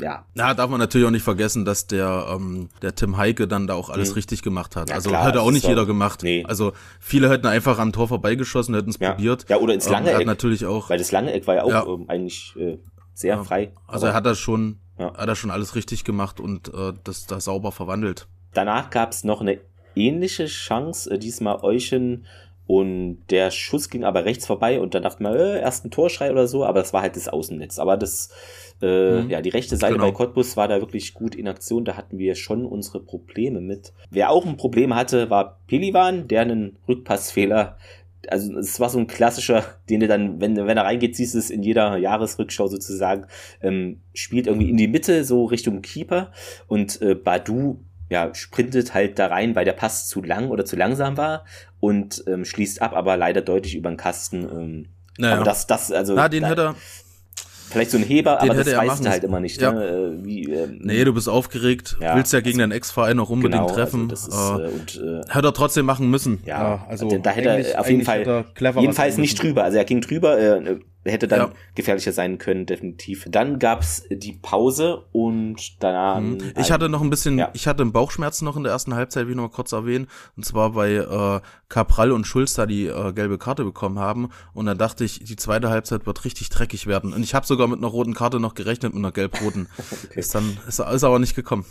[0.00, 0.26] ja.
[0.34, 3.74] Ja, darf man natürlich auch nicht vergessen, dass der, ähm, der Tim Heike dann da
[3.74, 4.14] auch alles mhm.
[4.14, 4.88] richtig gemacht hat.
[4.90, 6.22] Ja, also klar, hätte auch nicht jeder gemacht.
[6.22, 6.44] Nee.
[6.46, 9.12] Also viele hätten einfach am Tor vorbeigeschossen, hätten es ja.
[9.12, 9.46] probiert.
[9.48, 10.26] Ja, oder ins lange ähm, Eck.
[10.26, 10.90] natürlich auch.
[10.90, 11.86] Weil das lange Eck war ja auch ja.
[11.86, 12.78] Ähm, eigentlich äh,
[13.14, 13.72] sehr frei.
[13.86, 17.40] Also er hat das schon, hat er schon alles richtig gemacht und äh, das da
[17.40, 18.26] sauber verwandelt.
[18.52, 19.60] Danach gab es noch eine
[19.94, 22.26] ähnliche Chance, äh, diesmal Euchen
[22.66, 26.30] und der Schuss ging aber rechts vorbei und dann dachte man, äh, erst ein Torschrei
[26.30, 27.78] oder so, aber das war halt das Außennetz.
[27.78, 28.30] Aber das
[28.82, 29.30] äh, mhm.
[29.30, 30.06] Ja, die rechte Seite genau.
[30.06, 31.84] bei Cottbus war da wirklich gut in Aktion.
[31.84, 33.92] Da hatten wir schon unsere Probleme mit.
[34.10, 37.76] Wer auch ein Problem hatte, war Pelivan, der einen Rückpassfehler
[38.30, 41.38] also es war so ein klassischer, den du dann, wenn, wenn er reingeht, siehst du
[41.38, 43.26] es in jeder Jahresrückschau sozusagen,
[43.60, 46.32] ähm, spielt irgendwie in die Mitte, so Richtung Keeper
[46.66, 50.76] und äh, Badu ja, sprintet halt da rein, weil der Pass zu lang oder zu
[50.76, 51.44] langsam war
[51.80, 54.42] und ähm, schließt ab, aber leider deutlich über den Kasten.
[54.42, 54.88] Ähm,
[55.18, 55.36] naja.
[55.36, 56.14] Aber das, das, also.
[56.14, 56.74] Na, den da, hätte er,
[57.70, 59.60] Vielleicht so ein Heber, Den aber das weißt du halt immer nicht.
[59.60, 59.72] Ja.
[59.72, 60.18] Ne?
[60.22, 63.54] Wie, ähm, nee, du bist aufgeregt, ja, willst ja gegen also, deinen Ex-Verein noch unbedingt
[63.54, 64.10] genau, also treffen.
[64.10, 66.40] Also ist, äh, und, äh, hätte er trotzdem machen müssen.
[66.44, 68.44] Ja, also da hätte er auf jeden Fall
[68.78, 69.64] jedenfalls nicht drüber.
[69.64, 70.78] Also er ging drüber, äh,
[71.12, 71.52] hätte dann ja.
[71.74, 73.26] gefährlicher sein können, definitiv.
[73.28, 76.20] Dann gab's die Pause und danach.
[76.20, 76.52] Mhm.
[76.58, 77.50] Ich hatte noch ein bisschen, ja.
[77.52, 80.08] ich hatte Bauchschmerzen noch in der ersten Halbzeit, wie ich noch mal kurz erwähnen.
[80.36, 84.30] Und zwar, weil äh, Capral und Schulz da die äh, gelbe Karte bekommen haben.
[84.54, 87.12] Und dann dachte ich, die zweite Halbzeit wird richtig dreckig werden.
[87.12, 89.68] Und ich habe sogar mit einer roten Karte noch gerechnet, mit einer gelb-roten.
[89.78, 90.20] okay.
[90.20, 91.64] Ist dann, ist, ist aber nicht gekommen.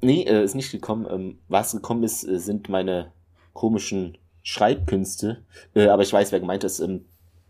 [0.00, 1.06] Nee, äh, ist nicht gekommen.
[1.10, 3.12] Ähm, was gekommen ist, äh, sind meine
[3.52, 5.44] komischen Schreibkünste.
[5.74, 6.80] Äh, aber ich weiß, wer gemeint ist.
[6.80, 7.04] Ähm,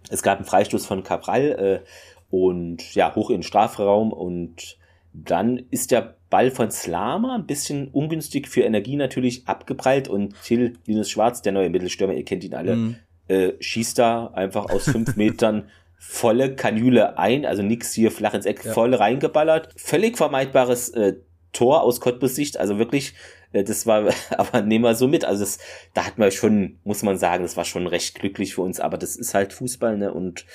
[0.09, 1.87] es gab einen Freistoß von Cabral äh,
[2.31, 4.79] und ja, hoch in den Strafraum und
[5.13, 10.75] dann ist der Ball von Slama ein bisschen ungünstig für Energie natürlich abgeprallt und Till
[10.87, 12.97] Linus Schwarz, der neue Mittelstürmer, ihr kennt ihn alle, mhm.
[13.27, 18.47] äh, schießt da einfach aus fünf Metern volle Kanüle ein, also nix hier flach ins
[18.47, 18.73] Eck, ja.
[18.73, 19.69] voll reingeballert.
[19.77, 21.17] Völlig vermeidbares äh,
[21.53, 23.15] Tor aus Cottbus Sicht, also wirklich,
[23.53, 25.59] das war, aber nehmen wir so mit, also das,
[25.95, 28.99] da hat man schon, muss man sagen, das war schon recht glücklich für uns, aber
[28.99, 30.47] das ist halt Fußball, ne, und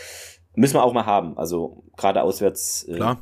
[0.55, 2.83] müssen wir auch mal haben, also gerade auswärts.
[2.83, 3.15] Äh,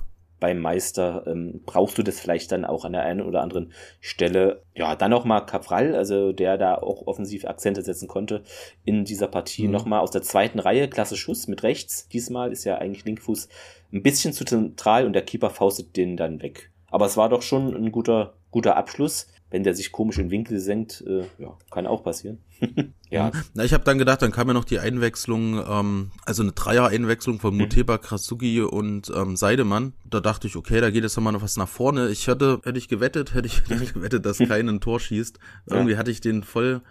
[0.43, 4.61] beim Meister ähm, brauchst du das vielleicht dann auch an der einen oder anderen Stelle.
[4.75, 8.43] Ja, dann noch mal also der da auch offensiv Akzente setzen konnte
[8.83, 9.67] in dieser Partie.
[9.67, 9.71] Mhm.
[9.71, 12.09] Noch mal aus der zweiten Reihe, klasse Schuss mit rechts.
[12.09, 13.47] Diesmal ist ja eigentlich Linkfuß
[13.93, 16.71] ein bisschen zu zentral und der Keeper faustet den dann weg.
[16.91, 20.59] Aber es war doch schon ein guter, guter Abschluss wenn der sich komisch in Winkel
[20.59, 22.39] senkt, äh, ja, kann auch passieren.
[23.11, 23.31] ja.
[23.53, 27.39] Na, ich habe dann gedacht, dann kam ja noch die Einwechslung, ähm, also eine Dreier-Einwechslung
[27.39, 27.61] von mhm.
[27.61, 29.93] Muteba, Krasugi und ähm, Seidemann.
[30.09, 32.09] Da dachte ich, okay, da geht jetzt nochmal noch was nach vorne.
[32.09, 35.37] Ich hätte, hätte ich gewettet, hätte ich, hätte ich gewettet, dass kein ein Tor schießt.
[35.67, 35.97] Irgendwie ja.
[35.99, 36.81] hatte ich den voll,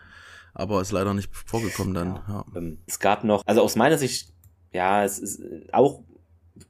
[0.55, 2.14] aber ist leider nicht vorgekommen dann.
[2.14, 2.25] Ja.
[2.29, 2.44] Ja.
[2.55, 4.33] Ähm, es gab noch, also aus meiner Sicht,
[4.72, 6.05] ja, es ist auch,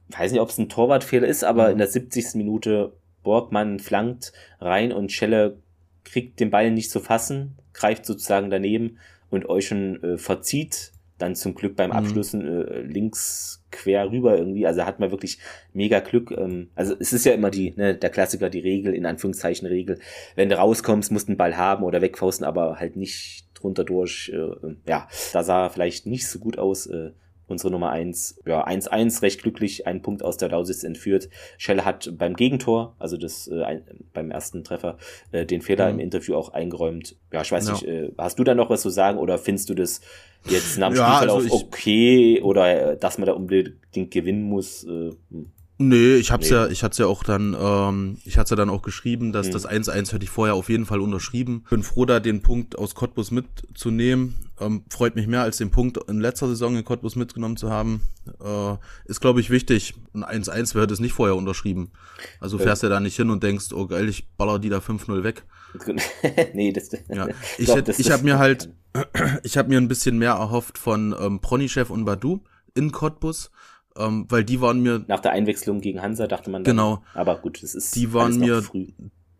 [0.09, 1.73] weiß nicht, ob es ein Torwartfehler ist, aber mhm.
[1.73, 2.33] in der 70.
[2.33, 5.61] Minute Borgmann flankt rein und Schelle
[6.03, 8.97] kriegt den Ball nicht zu fassen, greift sozusagen daneben
[9.29, 11.95] und Euschen äh, verzieht dann zum Glück beim mhm.
[11.95, 14.67] Abschlussen äh, links quer rüber irgendwie.
[14.67, 15.39] Also hat man wirklich
[15.73, 16.31] mega Glück.
[16.31, 19.99] Ähm, also es ist ja immer die, ne, der Klassiker, die Regel, in Anführungszeichen Regel.
[20.35, 24.31] Wenn du rauskommst, musst du den Ball haben oder wegfausten, aber halt nicht drunter durch.
[24.33, 26.87] Äh, ja, da sah vielleicht nicht so gut aus.
[26.87, 27.11] Äh,
[27.53, 31.29] unsere Nummer eins ja, 1-1 recht glücklich, einen Punkt aus der Lausitz entführt.
[31.57, 34.97] Schelle hat beim Gegentor, also das äh, ein, beim ersten Treffer,
[35.31, 35.93] äh, den Fehler mhm.
[35.93, 37.15] im Interview auch eingeräumt.
[37.31, 37.73] Ja, ich weiß ja.
[37.73, 40.01] nicht, äh, hast du da noch was zu sagen oder findest du das
[40.49, 44.83] jetzt nach dem ja, Spielverlauf also okay oder äh, dass man da unbedingt gewinnen muss?
[44.83, 45.51] Äh, hm.
[45.85, 46.55] Nee, ich hab's nee.
[46.55, 49.51] ja, ich hatte ja auch dann, ähm, ich hatte ja dann auch geschrieben, dass mhm.
[49.51, 51.65] das 1-1 hätte ich vorher auf jeden Fall unterschrieben.
[51.69, 54.35] Bin froh, da den Punkt aus Cottbus mitzunehmen.
[54.61, 58.01] Ähm, freut mich mehr als den Punkt in letzter Saison in Cottbus mitgenommen zu haben.
[58.41, 59.95] Äh, ist, glaube ich, wichtig.
[60.13, 61.91] Ein 1-1 wäre das nicht vorher unterschrieben.
[62.39, 65.23] Also fährst ja da nicht hin und denkst, oh geil, ich baller die da 5-0
[65.23, 65.43] weg.
[66.53, 67.27] nee, das, ja.
[67.57, 68.69] Ich, glaub, das, ich habe mir halt,
[69.43, 72.41] ich habe mir ein bisschen mehr erhofft von ähm, Pronychef und Badu
[72.73, 73.51] in Cottbus
[73.97, 77.37] ähm, weil die waren mir nach der Einwechslung gegen Hansa dachte man dann, genau aber
[77.39, 78.87] gut das ist die waren mir früh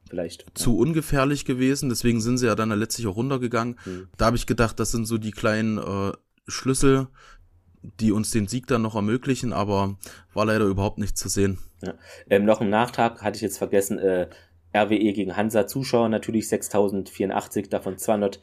[0.09, 0.81] vielleicht zu ja.
[0.81, 4.07] ungefährlich gewesen deswegen sind sie ja dann letztlich auch runtergegangen hm.
[4.17, 6.11] da habe ich gedacht das sind so die kleinen äh,
[6.47, 7.07] Schlüssel
[7.99, 9.97] die uns den Sieg dann noch ermöglichen aber
[10.33, 11.93] war leider überhaupt nicht zu sehen ja.
[12.29, 14.27] ähm, noch ein Nachtrag hatte ich jetzt vergessen äh,
[14.75, 18.41] RWE gegen Hansa Zuschauer natürlich 6084 davon 280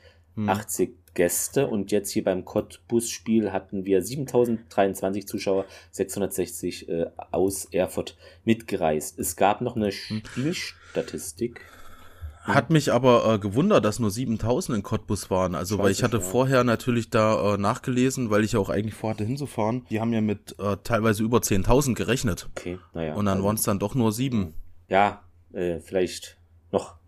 [0.89, 0.95] hm.
[1.15, 9.19] Gäste und jetzt hier beim Cottbus-Spiel hatten wir 7023 Zuschauer, 660 äh, aus Erfurt mitgereist.
[9.19, 10.23] Es gab noch eine hm.
[10.25, 11.61] Spielstatistik.
[12.43, 15.55] Hat mich aber äh, gewundert, dass nur 7000 in Cottbus waren.
[15.55, 16.23] Also, weil ich hatte ja.
[16.23, 19.85] vorher natürlich da äh, nachgelesen, weil ich ja auch eigentlich vorhatte hinzufahren.
[19.91, 22.49] Die haben ja mit äh, teilweise über 10.000 gerechnet.
[22.57, 23.15] Okay, naja.
[23.15, 24.55] Und dann also, waren es dann doch nur sieben.
[24.89, 26.39] Ja, äh, vielleicht
[26.73, 27.00] noch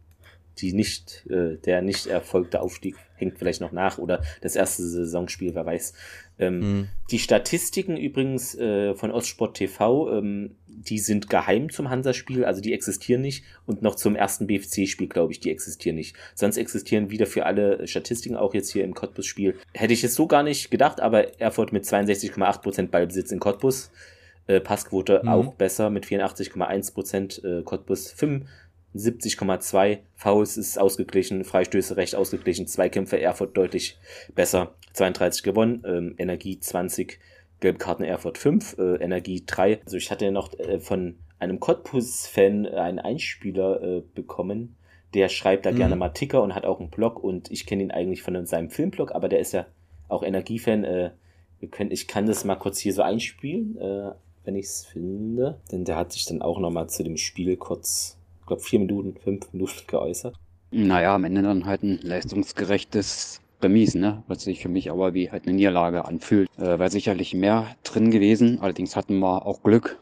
[0.58, 5.54] die nicht, äh, der nicht erfolgte Aufstieg hängt vielleicht noch nach oder das erste Saisonspiel,
[5.54, 5.94] wer weiß.
[6.38, 6.88] Ähm, mhm.
[7.10, 12.72] Die Statistiken übrigens äh, von Ostsport TV, ähm, die sind geheim zum Hansa-Spiel, also die
[12.72, 16.16] existieren nicht und noch zum ersten BFC-Spiel, glaube ich, die existieren nicht.
[16.34, 19.54] Sonst existieren wieder für alle Statistiken, auch jetzt hier im Cottbus-Spiel.
[19.72, 23.90] Hätte ich es so gar nicht gedacht, aber Erfurt mit 62,8% Ballbesitz in Cottbus.
[24.48, 25.28] Äh, Passquote mhm.
[25.28, 28.44] auch besser mit 84,1%, äh, Cottbus 5
[28.94, 29.98] 70,2.
[30.14, 33.98] Fouls ist ausgeglichen, Freistöße recht ausgeglichen, Zweikämpfe Erfurt deutlich
[34.34, 37.18] besser, 32 gewonnen, ähm, Energie 20,
[37.60, 39.80] Gelbkarten Erfurt 5, äh, Energie 3.
[39.84, 44.76] Also ich hatte noch äh, von einem Cottbus-Fan einen Einspieler äh, bekommen,
[45.14, 45.76] der schreibt da mhm.
[45.76, 48.70] gerne mal Ticker und hat auch einen Blog und ich kenne ihn eigentlich von seinem
[48.70, 49.66] Filmblog, aber der ist ja
[50.08, 50.84] auch Energiefan.
[50.84, 51.10] Äh,
[51.60, 54.12] ich kann das mal kurz hier so einspielen, äh,
[54.44, 58.18] wenn ich es finde, denn der hat sich dann auch nochmal zu dem Spiel kurz
[58.52, 60.36] glaube, vier Minuten, fünf Minuten geäußert.
[60.70, 64.22] Naja, am Ende dann halt ein leistungsgerechtes Remis, ne?
[64.26, 66.48] Was sich für mich aber wie halt eine Niederlage anfühlt.
[66.58, 68.58] Äh, Wäre sicherlich mehr drin gewesen.
[68.60, 70.00] Allerdings hatten wir auch Glück,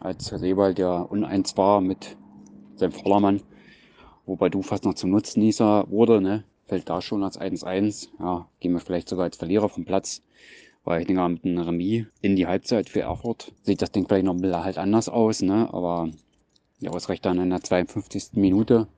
[0.00, 2.16] als Sebald ja uneins war mit
[2.76, 3.42] seinem Vordermann.
[4.26, 6.44] Wobei du fast noch zum Nutznießer wurde, ne?
[6.66, 8.08] Fällt da schon als 1-1.
[8.18, 10.22] Ja, gehen wir vielleicht sogar als Verlierer vom Platz.
[10.84, 14.24] Weil ich denke, mit einem Remis in die Halbzeit für Erfurt sieht das Ding vielleicht
[14.24, 15.68] noch ein bisschen halt anders aus, ne?
[15.72, 16.10] Aber
[16.82, 18.30] ja, ausreicht dann in der 52.
[18.34, 18.88] Minute.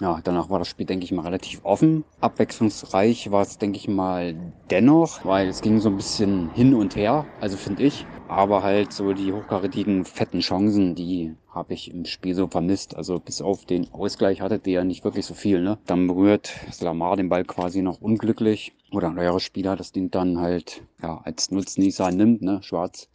[0.00, 2.04] Ja, danach war das Spiel, denke ich mal, relativ offen.
[2.20, 4.34] Abwechslungsreich war es, denke ich mal,
[4.70, 8.06] dennoch, weil es ging so ein bisschen hin und her, also finde ich.
[8.26, 12.96] Aber halt so die hochkarätigen, fetten Chancen, die habe ich im Spiel so vermisst.
[12.96, 15.60] Also bis auf den Ausgleich hatte der ja nicht wirklich so viel.
[15.60, 15.78] Ne?
[15.86, 18.72] Dann berührt Slamar den Ball quasi noch unglücklich.
[18.92, 23.08] oder ein neuerer Spieler das Ding dann halt ja, als Nutznießer nimmt, ne, schwarz.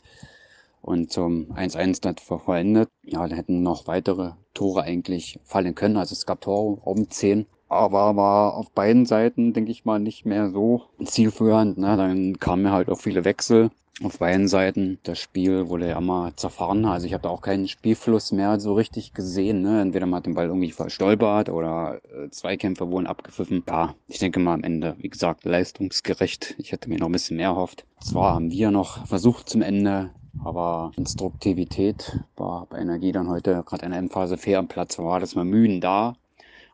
[0.88, 2.88] Und zum 1-1 dann vollendet.
[3.04, 5.98] Ja, da hätten noch weitere Tore eigentlich fallen können.
[5.98, 7.46] Also es gab Tore um 10.
[7.68, 11.78] Aber war auf beiden Seiten, denke ich mal, nicht mehr so zielführend.
[11.78, 11.98] Ne?
[11.98, 13.70] Dann kamen halt auch viele Wechsel
[14.02, 14.98] auf beiden Seiten.
[15.04, 16.86] Das Spiel wurde ja immer zerfahren.
[16.86, 19.64] Also ich habe da auch keinen Spielfluss mehr so richtig gesehen.
[19.64, 19.82] Ne?
[19.82, 23.62] Entweder man hat den Ball irgendwie verstolpert oder äh, Zweikämpfe wurden abgepfiffen.
[23.68, 26.56] Ja, ich denke mal am Ende, wie gesagt, leistungsgerecht.
[26.60, 27.86] Ich hätte mir noch ein bisschen mehr erhofft.
[28.00, 30.12] Zwar haben wir noch versucht zum Ende,
[30.44, 34.98] aber Instruktivität war bei Energie dann heute gerade in der Endphase fair am Platz.
[35.00, 36.16] War das mal Mühen da.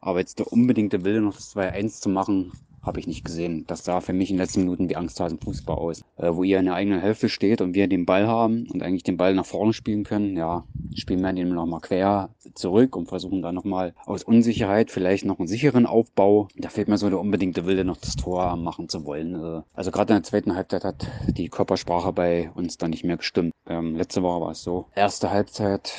[0.01, 2.51] Aber jetzt der unbedingte Wille, noch das 2-1 zu machen,
[2.83, 3.63] habe ich nicht gesehen.
[3.67, 6.01] Das sah für mich in den letzten Minuten wie Angsthasen Fußball aus.
[6.17, 9.03] Äh, wo ihr in der eigenen Hälfte steht und wir den Ball haben und eigentlich
[9.03, 13.41] den Ball nach vorne spielen können, ja, spielen wir den nochmal quer zurück und versuchen
[13.41, 16.49] dann nochmal aus Unsicherheit vielleicht noch einen sicheren Aufbau.
[16.57, 19.35] Da fehlt mir so der unbedingte Wille, noch das Tor machen zu wollen.
[19.35, 23.17] Äh, also gerade in der zweiten Halbzeit hat die Körpersprache bei uns dann nicht mehr
[23.17, 23.52] gestimmt.
[23.67, 24.87] Ähm, letzte Woche war es so.
[24.95, 25.93] Erste Halbzeit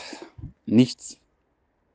[0.66, 1.18] nichts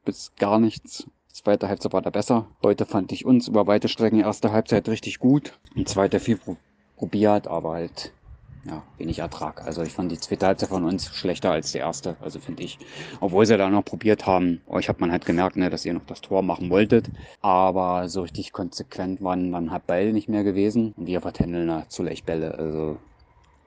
[0.05, 1.07] bis gar nichts
[1.39, 2.47] Zweite Halbzeit war da besser.
[2.63, 5.57] Heute fand ich uns über weite Strecken erste Halbzeit richtig gut.
[5.73, 6.37] Und zweite viel
[6.97, 8.11] probiert, aber halt
[8.65, 9.65] ja, wenig Ertrag.
[9.65, 12.77] Also ich fand die zweite Halbzeit von uns schlechter als die erste, also finde ich.
[13.21, 16.05] Obwohl sie da noch probiert haben, euch hat man halt gemerkt, ne, dass ihr noch
[16.07, 17.09] das Tor machen wolltet.
[17.41, 20.93] Aber so richtig konsequent waren dann halt beide nicht mehr gewesen.
[20.97, 22.55] Und wir vertändeln da zu Lechbälle.
[22.55, 22.97] Also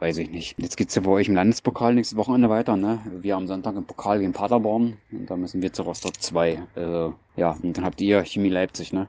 [0.03, 0.57] weiß ich nicht.
[0.59, 2.99] Jetzt geht's ja bei euch im Landespokal nächstes Wochenende weiter, ne?
[3.21, 6.61] Wir am Sonntag im Pokal gegen Paderborn und da müssen wir zu Rostock 2.
[6.75, 9.07] Äh, ja, und dann habt ihr Chemie Leipzig, ne?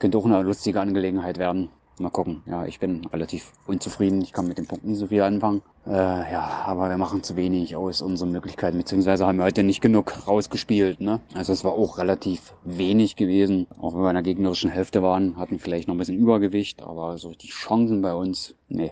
[0.00, 1.68] Könnte auch eine lustige Angelegenheit werden.
[2.00, 2.42] Mal gucken.
[2.46, 4.22] Ja, ich bin relativ unzufrieden.
[4.22, 5.62] Ich kann mit den Punkten nicht so viel anfangen.
[5.86, 9.82] Äh, ja, aber wir machen zu wenig aus unseren Möglichkeiten, beziehungsweise haben wir heute nicht
[9.82, 11.00] genug rausgespielt.
[11.00, 11.20] Ne?
[11.34, 13.68] Also es war auch relativ wenig gewesen.
[13.78, 17.18] Auch wenn wir in der gegnerischen Hälfte waren, hatten vielleicht noch ein bisschen Übergewicht, aber
[17.18, 18.90] so richtig Chancen bei uns, nee.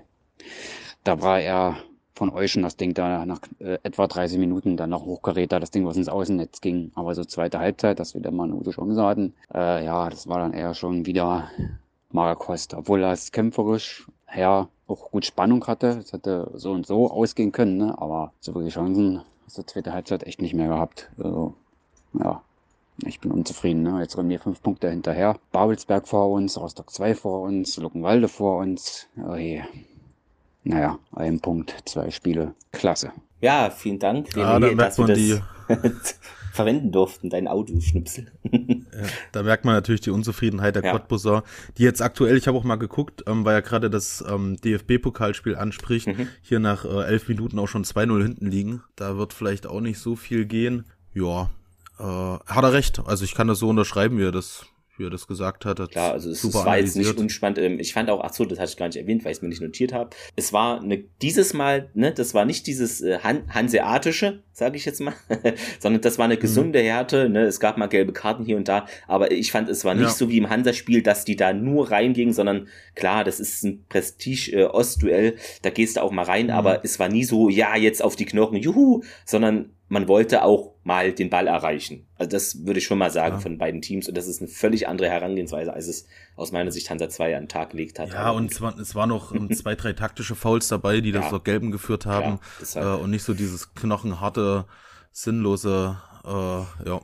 [1.05, 1.77] Da war er
[2.15, 5.59] von euch schon das Ding da nach äh, etwa 30 Minuten dann noch hochgerät, da
[5.59, 6.93] das Ding, was ins Außennetz ging.
[6.95, 10.29] Aber so zweite Halbzeit, dass wir da mal eine gute Chance hatten, äh, ja, das
[10.29, 11.51] war dann eher schon wieder
[12.13, 12.75] Magerkost.
[12.75, 16.01] Obwohl er es kämpferisch her auch gut Spannung hatte.
[16.05, 17.95] Es hätte so und so ausgehen können, ne?
[17.97, 21.11] aber so wirklich Chancen hast du zweite Halbzeit echt nicht mehr gehabt.
[21.19, 21.55] Also,
[22.13, 22.43] ja,
[23.07, 23.83] ich bin unzufrieden.
[23.83, 24.01] Ne?
[24.01, 25.39] Jetzt rennen wir fünf Punkte hinterher.
[25.53, 29.09] Babelsberg vor uns, Rostock 2 vor uns, Luckenwalde vor uns.
[29.17, 29.63] Oh je.
[30.63, 32.55] Naja, ein Punkt, zwei Spiele.
[32.73, 33.13] Klasse.
[33.41, 35.41] Ja, vielen Dank, ja, René, dass wir das
[36.53, 38.31] verwenden durften, dein Audioschnipsel.
[38.53, 38.81] ja,
[39.33, 40.93] da merkt man natürlich die Unzufriedenheit der ja.
[40.93, 41.43] Cottbuser,
[41.79, 45.57] die jetzt aktuell, ich habe auch mal geguckt, ähm, weil ja gerade das ähm, DFB-Pokalspiel
[45.57, 46.29] anspricht, mhm.
[46.43, 48.83] hier nach äh, elf Minuten auch schon 2-0 hinten liegen.
[48.97, 50.85] Da wird vielleicht auch nicht so viel gehen.
[51.15, 51.51] Ja,
[51.99, 53.01] äh, hat er recht.
[53.07, 54.67] Also ich kann das so unterschreiben, wie er das
[55.01, 55.91] wie er das gesagt hat.
[55.91, 57.59] Klar, also es, es war jetzt nicht unspannend.
[57.59, 59.43] Ähm, ich fand auch, ach so, das hatte ich gar nicht erwähnt, weil ich es
[59.43, 60.11] mir nicht notiert habe.
[60.37, 64.85] Es war eine, dieses Mal, ne, das war nicht dieses äh, Han Hanseatische, sage ich
[64.85, 65.15] jetzt mal,
[65.81, 66.41] sondern das war eine mhm.
[66.41, 67.29] gesunde Härte.
[67.29, 67.45] Ne?
[67.45, 70.11] Es gab mal gelbe Karten hier und da, aber ich fand, es war nicht ja.
[70.11, 75.29] so wie im Hansa-Spiel, dass die da nur reingingen, sondern klar, das ist ein Prestige-Ostduell,
[75.29, 76.53] äh, da gehst du auch mal rein, mhm.
[76.53, 80.77] aber es war nie so, ja, jetzt auf die Knochen, juhu, sondern man wollte auch
[80.85, 82.07] mal den Ball erreichen.
[82.15, 83.41] Also das würde ich schon mal sagen ja.
[83.41, 86.89] von beiden Teams und das ist eine völlig andere Herangehensweise, als es aus meiner Sicht
[86.89, 88.11] Hansa 2 an den Tag gelegt hat.
[88.11, 91.33] Ja, und es, war, es waren noch um, zwei, drei taktische Fouls dabei, die das
[91.33, 91.39] ja.
[91.39, 92.39] Gelben geführt haben
[92.73, 94.65] ja, äh, und nicht so dieses knochenharte,
[95.11, 97.01] sinnlose, äh, ja.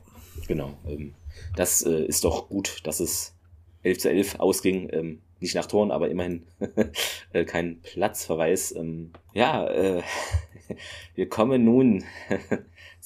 [0.47, 1.13] Genau, ähm,
[1.57, 3.35] das äh, ist doch gut, dass es
[3.83, 4.89] 11 zu 11 ausging.
[4.93, 6.47] Ähm, nicht nach Toren, aber immerhin
[7.33, 8.73] äh, kein Platzverweis.
[8.75, 10.01] Ähm, ja, äh,
[11.15, 12.03] wir kommen nun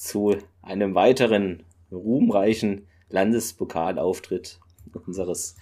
[0.02, 1.62] zu einem weiteren
[1.92, 4.58] ruhmreichen Landespokalauftritt
[5.06, 5.54] unseres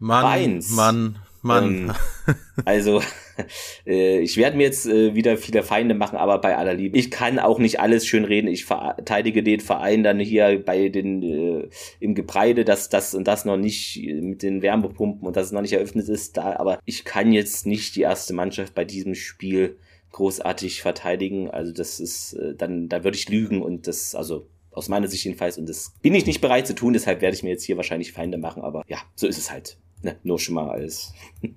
[0.00, 0.70] Mann, Vereins.
[0.70, 1.94] Mann, Mann.
[2.26, 3.00] Ähm, also,
[3.86, 6.98] äh, ich werde mir jetzt äh, wieder viele Feinde machen, aber bei aller Liebe.
[6.98, 8.48] Ich kann auch nicht alles schön reden.
[8.48, 11.68] Ich verteidige den Verein dann hier bei den äh,
[12.00, 15.62] im Gebreide, dass das und das noch nicht mit den Wärmepumpen und dass es noch
[15.62, 16.36] nicht eröffnet ist.
[16.36, 19.78] Da, aber ich kann jetzt nicht die erste Mannschaft bei diesem Spiel
[20.12, 21.50] großartig verteidigen.
[21.50, 25.24] Also das ist äh, dann, da würde ich lügen und das, also aus meiner Sicht
[25.24, 27.76] jedenfalls, und das bin ich nicht bereit zu tun, deshalb werde ich mir jetzt hier
[27.76, 29.78] wahrscheinlich Feinde machen, aber ja, so ist es halt.
[30.00, 31.12] Ne, nur schon mal als.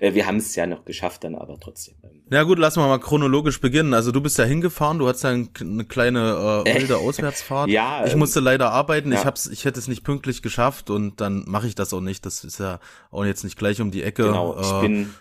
[0.00, 1.94] Äh, wir haben es ja noch geschafft, dann aber trotzdem.
[2.02, 2.22] Ähm.
[2.28, 3.94] Ja gut, lassen wir mal chronologisch beginnen.
[3.94, 7.70] Also du bist ja hingefahren, du hattest ja eine kleine äh, wilde Auswärtsfahrt.
[7.70, 8.04] ja.
[8.04, 9.12] Ich musste leider arbeiten.
[9.12, 9.20] Ja.
[9.20, 12.26] Ich hab's, ich hätte es nicht pünktlich geschafft und dann mache ich das auch nicht.
[12.26, 12.80] Das ist ja
[13.12, 14.24] auch jetzt nicht gleich um die Ecke.
[14.24, 15.14] Genau, ich äh, bin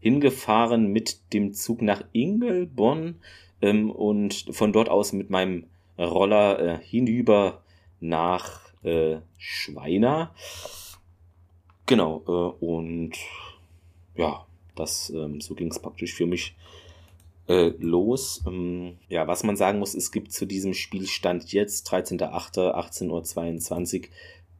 [0.00, 3.16] hingefahren mit dem Zug nach Ingelbonn
[3.62, 5.66] ähm, und von dort aus mit meinem
[5.98, 7.62] Roller äh, hinüber
[8.00, 10.34] nach äh, Schweiner.
[11.86, 13.12] Genau, äh, und
[14.16, 16.54] ja, das, ähm, so ging es praktisch für mich
[17.48, 18.42] äh, los.
[18.46, 24.08] Ähm, ja, was man sagen muss, es gibt zu diesem Spielstand jetzt, 13.08.18.22 Uhr,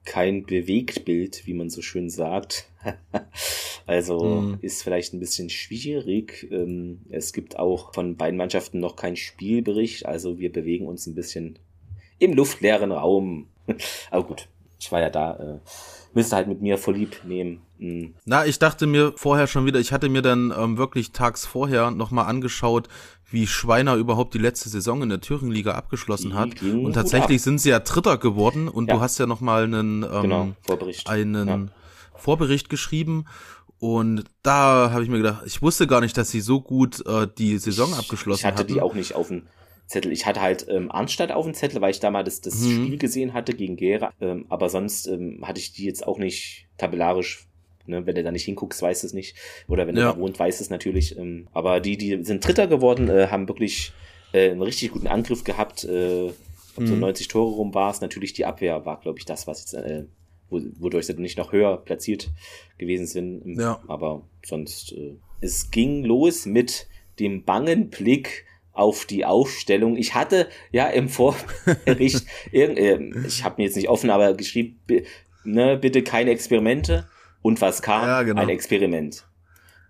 [0.05, 2.67] kein Bewegtbild, wie man so schön sagt.
[3.87, 4.59] also mm.
[4.63, 6.49] ist vielleicht ein bisschen schwierig.
[6.51, 11.15] Ähm, es gibt auch von beiden Mannschaften noch keinen Spielbericht, also wir bewegen uns ein
[11.15, 11.59] bisschen
[12.19, 13.49] im luftleeren Raum.
[14.11, 15.37] Aber gut, ich war ja da.
[15.37, 15.59] Äh,
[16.13, 17.63] müsste halt mit mir vorlieb nehmen.
[17.79, 18.15] Mhm.
[18.25, 21.91] Na, ich dachte mir vorher schon wieder, ich hatte mir dann ähm, wirklich tags vorher
[21.91, 22.89] nochmal angeschaut,
[23.31, 26.62] wie Schweiner überhaupt die letzte Saison in der Thüringenliga abgeschlossen hat.
[26.62, 28.95] Und tatsächlich sind sie ja Dritter geworden und ja.
[28.95, 31.09] du hast ja nochmal einen, ähm, genau, Vorbericht.
[31.09, 31.66] einen ja.
[32.14, 33.27] Vorbericht geschrieben.
[33.79, 37.27] Und da habe ich mir gedacht, ich wusste gar nicht, dass sie so gut äh,
[37.38, 38.55] die Saison abgeschlossen haben.
[38.55, 38.75] Ich hatte hatten.
[38.75, 39.47] die auch nicht auf dem
[39.87, 40.12] Zettel.
[40.12, 42.85] Ich hatte halt ähm, Arnstadt auf dem Zettel, weil ich da mal das, das mhm.
[42.85, 44.12] Spiel gesehen hatte gegen Gera.
[44.21, 47.49] Ähm, aber sonst ähm, hatte ich die jetzt auch nicht tabellarisch
[47.87, 49.37] Ne, wenn du da nicht hinguckst, weißt es nicht.
[49.66, 50.11] Oder wenn ja.
[50.11, 51.19] du da wohnt, weißt es natürlich.
[51.19, 53.93] Ähm, aber die, die sind Dritter geworden, äh, haben wirklich
[54.33, 55.85] äh, einen richtig guten Angriff gehabt.
[55.85, 56.31] Äh,
[56.77, 56.87] ob mhm.
[56.87, 58.01] so 90 Tore rum war es.
[58.01, 60.05] Natürlich die Abwehr war, glaube ich, das, was jetzt, äh,
[60.51, 62.31] wodurch sie nicht noch höher platziert
[62.79, 63.45] gewesen sind.
[63.45, 63.81] Ähm, ja.
[63.88, 66.87] Aber sonst, äh, es ging los mit
[67.19, 69.97] dem bangen Blick auf die Aufstellung.
[69.97, 74.81] Ich hatte ja im Vorbericht, äh, ich habe mir jetzt nicht offen, aber geschrieben,
[75.45, 77.09] ne, bitte keine Experimente.
[77.42, 78.07] Und was kam?
[78.07, 78.42] Ja, genau.
[78.42, 79.26] Ein Experiment.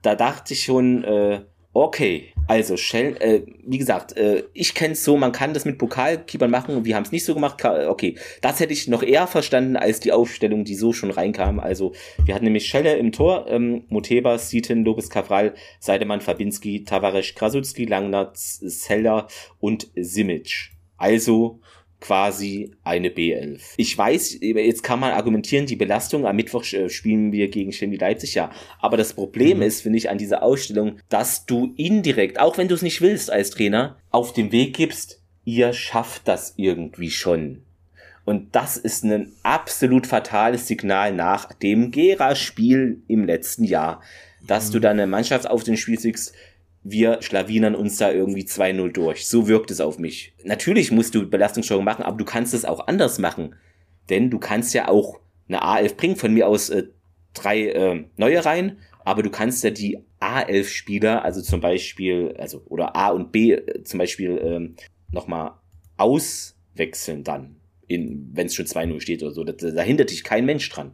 [0.03, 5.05] Da dachte ich schon, äh, okay, also Shell, äh, wie gesagt, äh, ich kenne es
[5.05, 7.65] so, man kann das mit Pokalkeepern machen, wir haben es nicht so gemacht.
[7.65, 11.61] Okay, das hätte ich noch eher verstanden als die Aufstellung, die so schon reinkam.
[11.61, 11.93] Also
[12.25, 17.85] wir hatten nämlich Scheller im Tor, ähm, Moteba, Seaton, Lopez Cavral, Seidemann, Fabinski, Tavares, Krasutski,
[17.85, 19.29] Langnatz, Seller
[19.61, 20.71] und Simic.
[20.97, 21.61] Also
[22.01, 23.61] quasi eine B11.
[23.77, 27.97] Ich weiß, jetzt kann man argumentieren, die Belastung, am Mittwoch äh, spielen wir gegen Chemie
[27.97, 28.51] Leipzig, ja.
[28.81, 29.65] Aber das Problem mhm.
[29.65, 33.31] ist, finde ich, an dieser Ausstellung, dass du indirekt, auch wenn du es nicht willst
[33.31, 37.63] als Trainer, auf den Weg gibst, ihr schafft das irgendwie schon.
[38.25, 44.03] Und das ist ein absolut fatales Signal nach dem Gera-Spiel im letzten Jahr,
[44.47, 44.73] dass mhm.
[44.73, 46.33] du da eine Mannschaft auf den Spiel siehst,
[46.83, 49.27] wir schlawinern uns da irgendwie 2-0 durch.
[49.27, 50.35] So wirkt es auf mich.
[50.45, 53.55] Natürlich musst du Belastungssteuerung machen, aber du kannst es auch anders machen.
[54.09, 56.85] Denn du kannst ja auch eine A11 bringen, von mir aus äh,
[57.35, 62.97] drei äh, neue rein, aber du kannst ja die A11-Spieler, also zum Beispiel, also oder
[62.97, 64.77] A und B äh, zum Beispiel ähm,
[65.11, 65.53] nochmal
[65.97, 67.57] auswechseln dann,
[67.89, 69.45] wenn es schon 2-0 steht oder so.
[69.45, 70.93] Da, da hindert dich kein Mensch dran.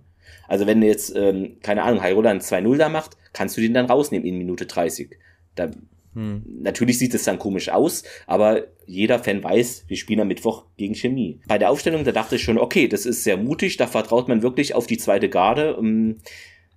[0.49, 4.27] Also wenn jetzt, ähm, keine Ahnung, Heiroland 2-0 da macht, kannst du den dann rausnehmen
[4.27, 5.17] in Minute 30.
[5.57, 5.71] Da,
[6.17, 6.43] hm.
[6.63, 10.95] Natürlich sieht es dann komisch aus, aber jeder Fan weiß, wir spielen am Mittwoch gegen
[10.95, 11.41] Chemie.
[11.47, 14.43] Bei der Aufstellung, da dachte ich schon, okay, das ist sehr mutig, da vertraut man
[14.43, 15.77] wirklich auf die zweite Garde.
[15.79, 16.17] Ähm,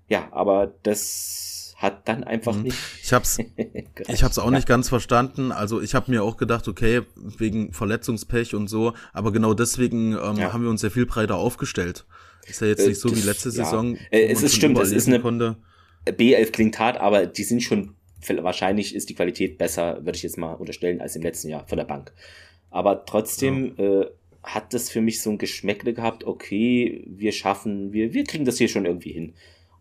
[0.09, 2.63] ja, aber das hat dann einfach hm.
[2.63, 2.77] nicht.
[3.01, 3.37] Ich hab's,
[4.09, 5.53] ich hab's auch nicht ganz verstanden.
[5.53, 10.35] Also ich habe mir auch gedacht, okay, wegen Verletzungspech und so, aber genau deswegen ähm,
[10.35, 10.51] ja.
[10.51, 12.05] haben wir uns sehr viel breiter aufgestellt.
[12.45, 13.63] Ist ja jetzt nicht so das, wie letzte ja.
[13.63, 13.95] Saison.
[14.11, 15.55] Äh, es ist stimmt, es ist eine konnte.
[16.05, 17.95] B11 klingt hart, aber die sind schon
[18.27, 21.77] wahrscheinlich ist die Qualität besser, würde ich jetzt mal unterstellen, als im letzten Jahr von
[21.77, 22.13] der Bank.
[22.69, 24.01] Aber trotzdem ja.
[24.01, 24.05] äh,
[24.43, 28.57] hat das für mich so ein Geschmäckle gehabt, okay, wir schaffen, wir, wir kriegen das
[28.57, 29.33] hier schon irgendwie hin.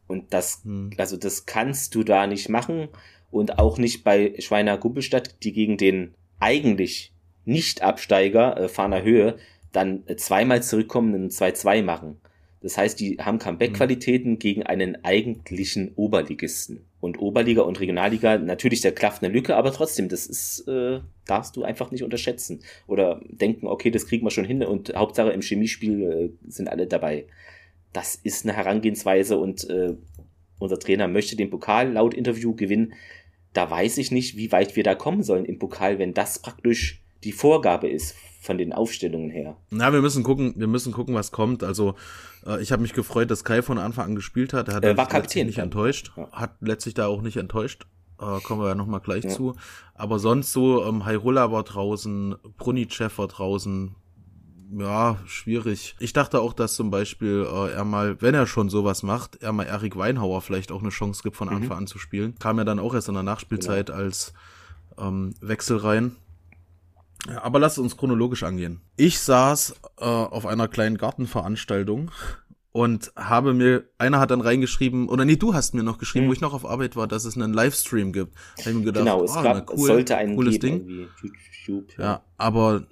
[0.07, 0.90] Und das, hm.
[0.96, 2.88] also das kannst du da nicht machen
[3.31, 7.12] und auch nicht bei Schweiner Gumpelstadt, die gegen den eigentlich
[7.44, 9.37] Nicht-Absteiger, äh, Fahner Höhe,
[9.72, 12.20] dann äh, zweimal zurückkommen und 2-2 machen.
[12.61, 14.38] Das heißt, die haben Comeback-Qualitäten mhm.
[14.38, 16.88] gegen einen eigentlichen Oberligisten.
[17.00, 21.56] Und Oberliga und Regionalliga, natürlich, da klafft eine Lücke, aber trotzdem, das ist, äh, darfst
[21.56, 22.61] du einfach nicht unterschätzen.
[22.88, 26.87] Oder denken, okay, das kriegen wir schon hin und Hauptsache im Chemiespiel äh, sind alle
[26.88, 27.26] dabei.
[27.92, 29.94] Das ist eine Herangehensweise und äh,
[30.58, 32.94] unser Trainer möchte den Pokal laut Interview gewinnen.
[33.52, 37.02] Da weiß ich nicht, wie weit wir da kommen sollen im Pokal, wenn das praktisch
[37.22, 39.57] die Vorgabe ist von den Aufstellungen her.
[39.70, 41.64] Na, wir müssen gucken, wir müssen gucken, was kommt.
[41.64, 41.94] Also
[42.46, 44.68] äh, ich habe mich gefreut, dass Kai von Anfang an gespielt hat.
[44.68, 45.46] Er hat äh, war Kapitän.
[45.46, 46.31] nicht enttäuscht, ja.
[46.31, 47.87] hat letztlich da auch nicht enttäuscht.
[48.21, 49.31] Äh, kommen wir ja nochmal gleich ja.
[49.31, 49.54] zu.
[49.94, 53.94] Aber sonst so, ähm, Hairola war draußen, Brunicev war draußen.
[54.71, 55.96] Ja, schwierig.
[55.98, 59.52] Ich dachte auch, dass zum Beispiel äh, er mal, wenn er schon sowas macht, er
[59.52, 61.56] mal Erik Weinhauer vielleicht auch eine Chance gibt, von mhm.
[61.56, 61.83] Anfang mhm.
[61.83, 62.35] an zu spielen.
[62.38, 63.98] Kam ja dann auch erst in der Nachspielzeit genau.
[63.98, 64.35] als
[64.98, 66.17] ähm, Wechsel rein.
[67.27, 68.81] Ja, aber lass uns chronologisch angehen.
[68.96, 72.10] Ich saß äh, auf einer kleinen Gartenveranstaltung
[72.73, 76.29] und habe mir, einer hat dann reingeschrieben, oder nee, du hast mir noch geschrieben, hm.
[76.29, 78.35] wo ich noch auf Arbeit war, dass es einen Livestream gibt.
[78.58, 81.08] Hab ich mir gedacht, genau, es, oh, gab, cool, es sollte ein cooles Ding.
[81.66, 82.04] YouTube, ja.
[82.04, 82.23] ja.
[82.37, 82.87] aber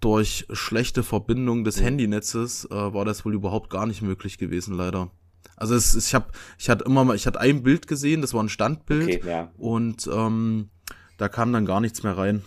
[0.00, 1.80] durch schlechte Verbindung des.
[1.80, 5.10] Handynetzes äh, war das wohl überhaupt gar nicht möglich gewesen, leider.
[5.56, 6.26] Also es, ich habe,
[6.58, 9.50] ich hatte immer mal, ich hatte ein Bild gesehen, das war ein Standbild okay, ja.
[9.56, 10.70] und ähm,
[11.16, 12.42] da kam dann gar nichts mehr rein.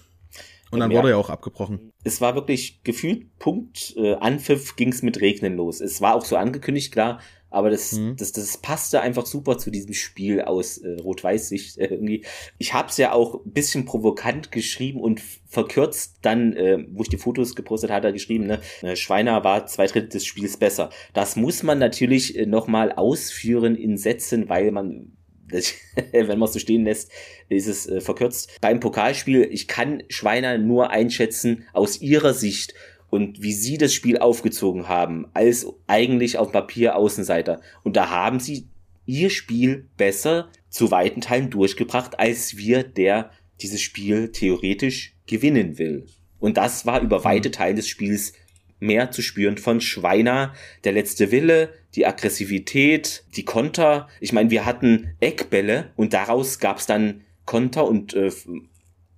[0.73, 1.91] Und dann ja, wurde er auch abgebrochen.
[2.03, 5.81] Es war wirklich gefühlt Punkt äh, Anpfiff ging es mit Regnen los.
[5.81, 7.19] Es war auch so angekündigt, klar,
[7.53, 8.15] aber das, mhm.
[8.17, 12.25] das, das passte einfach super zu diesem Spiel aus äh, Rot-Weiß-Sicht äh, irgendwie.
[12.57, 17.09] Ich habe es ja auch ein bisschen provokant geschrieben und verkürzt dann, äh, wo ich
[17.09, 20.89] die Fotos gepostet hatte, geschrieben, ne, äh, Schweiner war zwei Drittel des Spiels besser.
[21.13, 25.15] Das muss man natürlich äh, nochmal ausführen in Sätzen, weil man
[26.11, 27.11] wenn man es so stehen lässt,
[27.49, 28.57] ist es äh, verkürzt.
[28.61, 32.73] Beim Pokalspiel, ich kann Schweiner nur einschätzen aus ihrer Sicht
[33.09, 37.61] und wie sie das Spiel aufgezogen haben, als eigentlich auf Papier Außenseiter.
[37.83, 38.67] Und da haben sie
[39.05, 43.31] ihr Spiel besser zu weiten Teilen durchgebracht, als wir, der
[43.61, 46.07] dieses Spiel theoretisch gewinnen will.
[46.39, 47.53] Und das war über weite mhm.
[47.53, 48.33] Teile des Spiels
[48.79, 54.07] mehr zu spüren von Schweiner, der letzte Wille, die Aggressivität, die Konter.
[54.19, 58.31] Ich meine, wir hatten Eckbälle und daraus gab es dann Konter und äh,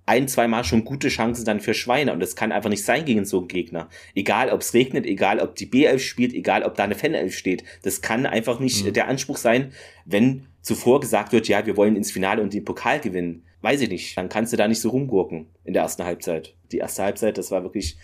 [0.06, 2.12] ein, zweimal schon gute Chancen dann für Schweine.
[2.12, 3.88] Und das kann einfach nicht sein gegen so einen Gegner.
[4.14, 7.64] Egal, ob es regnet, egal, ob die B11 spielt, egal, ob da eine Fan-11 steht.
[7.82, 8.92] Das kann einfach nicht mhm.
[8.92, 9.72] der Anspruch sein,
[10.04, 13.44] wenn zuvor gesagt wird, ja, wir wollen ins Finale und den Pokal gewinnen.
[13.62, 14.16] Weiß ich nicht.
[14.16, 16.54] Dann kannst du da nicht so rumgurken in der ersten Halbzeit.
[16.70, 17.98] Die erste Halbzeit, das war wirklich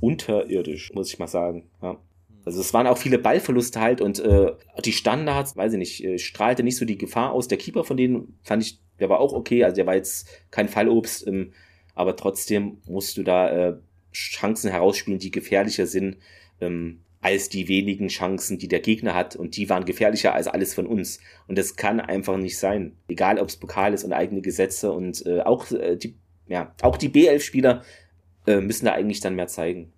[0.00, 1.68] unterirdisch, muss ich mal sagen.
[1.82, 1.98] Ja.
[2.44, 4.52] Also es waren auch viele Ballverluste halt und äh,
[4.84, 7.48] die Standards, weiß ich nicht, äh, strahlte nicht so die Gefahr aus.
[7.48, 10.68] Der Keeper von denen fand ich der war auch okay, also der war jetzt kein
[10.68, 11.52] Fallobst, ähm,
[11.94, 13.76] aber trotzdem musst du da äh,
[14.12, 16.16] Chancen herausspielen, die gefährlicher sind
[16.60, 19.34] ähm, als die wenigen Chancen, die der Gegner hat.
[19.36, 21.18] Und die waren gefährlicher als alles von uns.
[21.48, 22.96] Und das kann einfach nicht sein.
[23.08, 26.16] Egal, ob es Pokal ist und eigene Gesetze und äh, auch äh, die,
[26.46, 27.82] ja, auch die B11-Spieler
[28.46, 29.92] äh, müssen da eigentlich dann mehr zeigen.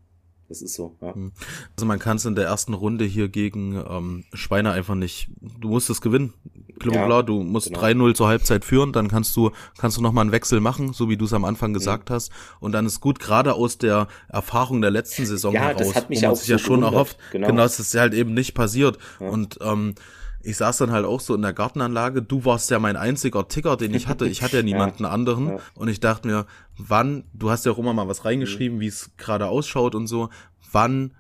[0.51, 1.15] Das ist so, ja.
[1.15, 1.31] Hm.
[1.77, 5.29] Also man kann es in der ersten Runde hier gegen ähm, Schweine einfach nicht.
[5.61, 6.33] Du musst es gewinnen.
[6.81, 7.81] Klipp ja, klar, du musst genau.
[7.81, 11.17] 3-0 zur Halbzeit führen, dann kannst du, kannst du nochmal einen Wechsel machen, so wie
[11.17, 12.15] du es am Anfang gesagt mhm.
[12.15, 12.33] hast.
[12.59, 16.11] Und dann ist gut, gerade aus der Erfahrung der letzten Saison ja, heraus, das hat
[16.11, 17.47] mich wo man sich so ja schon erhofft, genau.
[17.47, 18.99] genau, das ist halt eben nicht passiert.
[19.21, 19.29] Ja.
[19.29, 19.95] Und ähm,
[20.43, 22.23] ich saß dann halt auch so in der Gartenanlage.
[22.23, 24.27] Du warst ja mein einziger Ticker, den ich hatte.
[24.27, 25.49] Ich hatte ja niemanden ja, anderen.
[25.49, 25.59] Ja.
[25.75, 26.47] Und ich dachte mir,
[26.79, 28.81] wann, du hast ja auch immer mal was reingeschrieben, mhm.
[28.81, 30.31] wie es gerade ausschaut und so.
[30.73, 31.15] Wann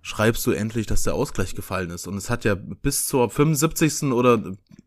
[0.00, 2.06] schreibst du endlich, dass der Ausgleich gefallen ist?
[2.06, 4.12] Und es hat ja bis zur 75.
[4.12, 4.40] oder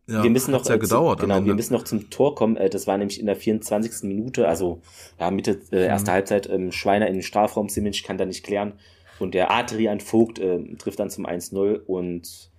[0.08, 1.20] ja, wir müssen noch ja gedauert.
[1.20, 2.56] Zu, genau, wir müssen noch zum Tor kommen.
[2.56, 4.08] Äh, das war nämlich in der 24.
[4.08, 4.82] Minute, also
[5.20, 6.14] ja, Mitte äh, erste mhm.
[6.14, 6.48] Halbzeit.
[6.50, 8.72] Ähm, Schweiner in den Strafraum, Simic kann da nicht klären.
[9.20, 12.49] Und der Adrian Vogt äh, trifft dann zum 1-0 und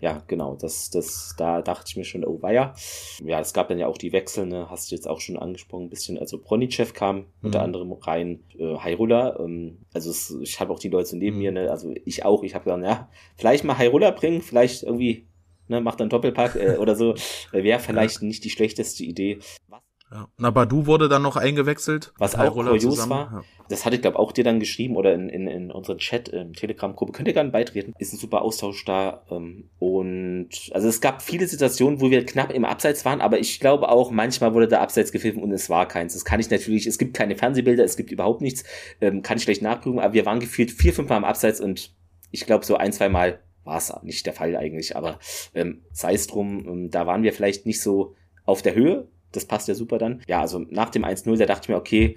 [0.00, 2.74] ja, genau, das, das, da dachte ich mir schon, oh weia.
[3.22, 5.84] Ja, es gab dann ja auch die Wechsel, ne, hast du jetzt auch schon angesprochen,
[5.84, 6.18] ein bisschen.
[6.18, 7.24] Also Bronicev kam mhm.
[7.42, 11.42] unter anderem rein, äh, Hayrula, ähm, also es, ich habe auch die Leute neben mhm.
[11.42, 15.26] mir, ne, also ich auch, ich habe gesagt, ja, vielleicht mal Hayrula bringen, vielleicht irgendwie,
[15.68, 17.14] ne, macht dann Doppelpack äh, oder so,
[17.52, 19.38] äh, wäre vielleicht nicht die schlechteste Idee.
[19.68, 19.82] Was
[20.12, 20.28] ja.
[20.38, 22.12] Na, Badu wurde dann noch eingewechselt.
[22.18, 23.42] Was auch kurios war, ja.
[23.68, 26.52] das hatte ich glaube auch dir dann geschrieben oder in, in, in unseren Chat, in
[26.52, 27.94] Telegram-Gruppe, könnt ihr gerne beitreten.
[27.98, 29.22] Ist ein super Austausch da.
[29.30, 33.60] Ähm, und also es gab viele Situationen, wo wir knapp im Abseits waren, aber ich
[33.60, 36.14] glaube auch, manchmal wurde der Abseits gefilmt und es war keins.
[36.14, 38.64] Das kann ich natürlich, es gibt keine Fernsehbilder, es gibt überhaupt nichts,
[39.00, 41.94] ähm, kann ich schlecht nachprüfen, aber wir waren gefühlt vier, fünf Mal im Abseits und
[42.32, 45.20] ich glaube so ein, zwei Mal war es nicht der Fall eigentlich, aber
[45.54, 49.44] ähm, sei es drum, ähm, da waren wir vielleicht nicht so auf der Höhe das
[49.44, 50.22] passt ja super dann.
[50.26, 52.16] Ja, also nach dem 1-0, da dachte ich mir, okay,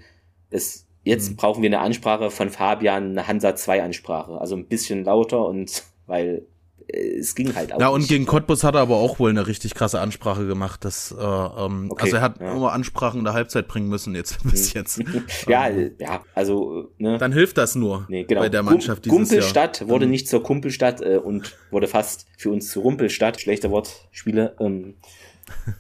[0.50, 1.36] es, jetzt mhm.
[1.36, 4.40] brauchen wir eine Ansprache von Fabian, eine Hansa 2 Ansprache.
[4.40, 6.46] Also ein bisschen lauter und weil
[6.88, 7.80] äh, es ging halt auch.
[7.80, 8.10] Ja, und nicht.
[8.10, 10.86] gegen Cottbus hat er aber auch wohl eine richtig krasse Ansprache gemacht.
[10.86, 12.54] Dass, äh, ähm, okay, also er hat ja.
[12.54, 14.80] immer Ansprachen in der Halbzeit bringen müssen jetzt bis mhm.
[14.80, 15.02] jetzt.
[15.48, 17.18] ja, ähm, ja, also ne.
[17.18, 18.42] Dann hilft das nur nee, genau.
[18.42, 19.90] bei der Mannschaft dieses Kumpelstadt Jahr.
[19.90, 20.12] wurde mhm.
[20.12, 23.40] nicht zur Kumpelstadt äh, und wurde fast für uns zu Rumpelstadt.
[23.40, 24.56] Schlechter Wortspiele.
[24.60, 24.96] Ähm,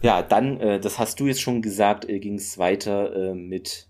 [0.01, 3.87] ja, dann, äh, das hast du jetzt schon gesagt, äh, ging es weiter äh, mit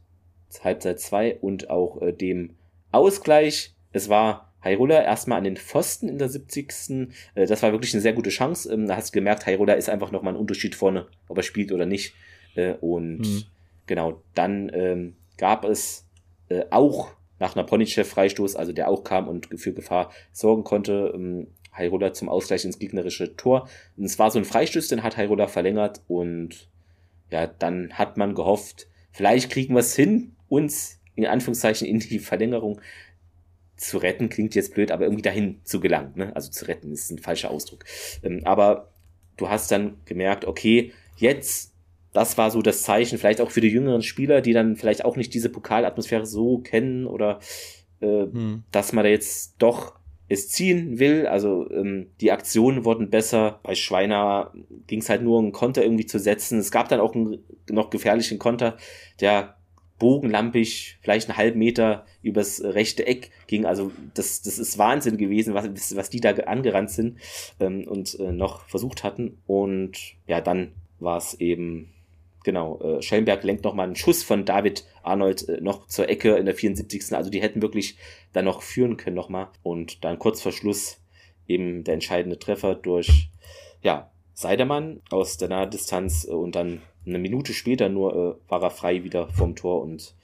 [0.63, 2.55] Halbzeit 2 und auch äh, dem
[2.91, 3.75] Ausgleich.
[3.91, 7.09] Es war Hairola erstmal an den Pfosten in der 70.
[7.35, 8.73] Äh, das war wirklich eine sehr gute Chance.
[8.73, 11.71] Ähm, da hast du gemerkt, Hairola ist einfach nochmal ein Unterschied vorne, ob er spielt
[11.71, 12.13] oder nicht.
[12.55, 13.43] Äh, und mhm.
[13.85, 16.07] genau, dann ähm, gab es
[16.49, 21.47] äh, auch nach einer Ponychef-Freistoß, also der auch kam und für Gefahr sorgen konnte, ähm,
[21.73, 23.67] Hairola zum Ausgleich ins gegnerische Tor.
[23.97, 26.69] Und es war so ein Freistoß, den hat Hairola verlängert und
[27.29, 32.19] ja, dann hat man gehofft, vielleicht kriegen wir es hin, uns in Anführungszeichen in die
[32.19, 32.79] Verlängerung
[33.75, 36.13] zu retten, klingt jetzt blöd, aber irgendwie dahin zu gelangen.
[36.15, 36.35] Ne?
[36.35, 37.85] Also zu retten ist ein falscher Ausdruck.
[38.23, 38.91] Ähm, aber
[39.37, 41.73] du hast dann gemerkt, okay, jetzt,
[42.13, 45.15] das war so das Zeichen, vielleicht auch für die jüngeren Spieler, die dann vielleicht auch
[45.15, 47.39] nicht diese Pokalatmosphäre so kennen oder
[47.99, 48.63] äh, hm.
[48.71, 49.95] dass man da jetzt doch
[50.33, 51.27] es ziehen will.
[51.27, 53.59] Also ähm, die Aktionen wurden besser.
[53.63, 54.53] Bei Schweiner
[54.87, 56.59] ging es halt nur um Konter irgendwie zu setzen.
[56.59, 58.77] Es gab dann auch einen noch gefährlichen Konter,
[59.21, 59.55] der
[59.99, 63.65] bogenlampig, vielleicht einen halben Meter übers rechte Eck ging.
[63.65, 67.19] Also das, das ist Wahnsinn gewesen, was, was die da angerannt sind
[67.59, 69.37] ähm, und äh, noch versucht hatten.
[69.45, 71.92] Und ja, dann war es eben
[72.43, 76.45] genau, äh, Schellenberg lenkt nochmal einen Schuss von David Arnold äh, noch zur Ecke in
[76.45, 77.13] der 74.
[77.13, 77.97] Also die hätten wirklich
[78.33, 79.49] dann noch führen können nochmal.
[79.63, 80.99] Und dann kurz vor Schluss
[81.47, 83.29] eben der entscheidende Treffer durch,
[83.81, 88.69] ja, Seidemann aus der Nahdistanz äh, und dann eine Minute später nur äh, war er
[88.69, 90.15] frei wieder vom Tor und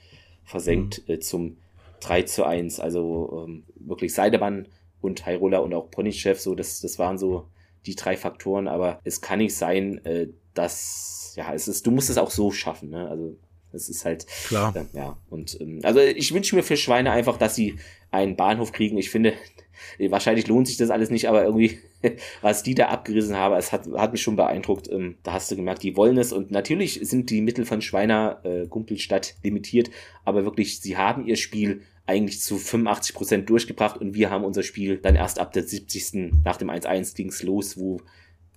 [0.44, 1.14] versenkt mhm.
[1.14, 1.56] äh, zum
[2.00, 2.80] 3 zu 1.
[2.80, 4.66] Also ähm, wirklich Seidemann
[5.00, 7.46] und Hairola und auch Ponychef, so das, das waren so
[7.86, 10.28] die drei Faktoren, aber es kann nicht sein, äh,
[10.60, 13.08] dass, ja, es ist, du musst es auch so schaffen, ne?
[13.08, 13.36] Also
[13.72, 14.74] es ist halt klar.
[14.76, 17.76] Äh, ja, und ähm, also ich wünsche mir für Schweine einfach, dass sie
[18.10, 18.98] einen Bahnhof kriegen.
[18.98, 19.34] Ich finde,
[19.98, 21.78] wahrscheinlich lohnt sich das alles nicht, aber irgendwie,
[22.42, 24.90] was die da abgerissen haben, es hat, hat mich schon beeindruckt.
[24.90, 28.40] Ähm, da hast du gemerkt, die wollen es und natürlich sind die Mittel von Schweiner
[28.44, 29.90] äh, Gumpelstadt limitiert,
[30.24, 34.64] aber wirklich, sie haben ihr Spiel eigentlich zu 85 Prozent durchgebracht und wir haben unser
[34.64, 36.32] Spiel dann erst ab der 70.
[36.44, 38.00] nach dem 1-1 ging's los, wo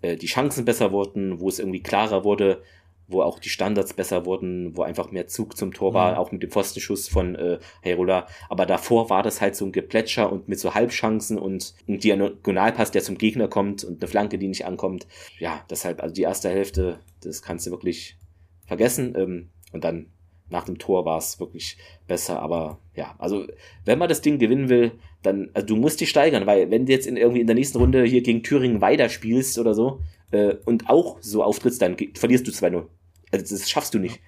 [0.03, 2.61] äh, die Chancen besser wurden, wo es irgendwie klarer wurde,
[3.07, 6.17] wo auch die Standards besser wurden, wo einfach mehr Zug zum Tor war, mhm.
[6.17, 8.27] auch mit dem Pfostenschuss von äh, Herola.
[8.49, 12.91] Aber davor war das halt so ein Geplätscher und mit so Halbchancen und ein Diagonalpass,
[12.91, 15.07] der zum Gegner kommt und eine Flanke, die nicht ankommt.
[15.39, 18.17] Ja, deshalb, also die erste Hälfte, das kannst du wirklich
[18.65, 19.15] vergessen.
[19.17, 20.12] Ähm, und dann
[20.53, 21.77] nach dem Tor war es wirklich
[22.07, 22.39] besser.
[22.39, 23.45] Aber ja, also
[23.83, 24.91] wenn man das Ding gewinnen will,
[25.23, 27.79] dann, also du musst dich steigern, weil wenn du jetzt in, irgendwie in der nächsten
[27.79, 29.99] Runde hier gegen Thüringen weiter spielst oder so
[30.31, 32.85] äh, und auch so auftrittst, dann verlierst du 2-0.
[33.31, 34.21] Also das schaffst du nicht.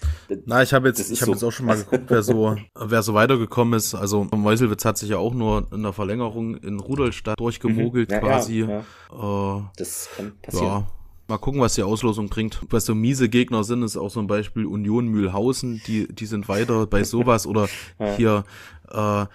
[0.45, 1.31] Na, ich habe jetzt, ich habe so.
[1.33, 3.93] jetzt auch schon mal geguckt, wer so, wer so weitergekommen ist.
[3.93, 8.15] Also Meuselwitz hat sich ja auch nur in der Verlängerung in Rudolstadt durchgemogelt mhm.
[8.15, 8.59] ja, quasi.
[8.61, 9.57] Ja, ja.
[9.59, 10.65] Äh, das kann passieren.
[10.65, 10.87] Ja.
[11.27, 12.61] Mal gucken, was die Auslosung bringt.
[12.69, 16.47] Was so miese Gegner sind, ist auch so ein Beispiel Union Mühlhausen, die, die sind
[16.47, 17.67] weiter bei sowas oder
[17.99, 18.15] ja.
[18.15, 18.43] hier
[18.91, 19.25] äh,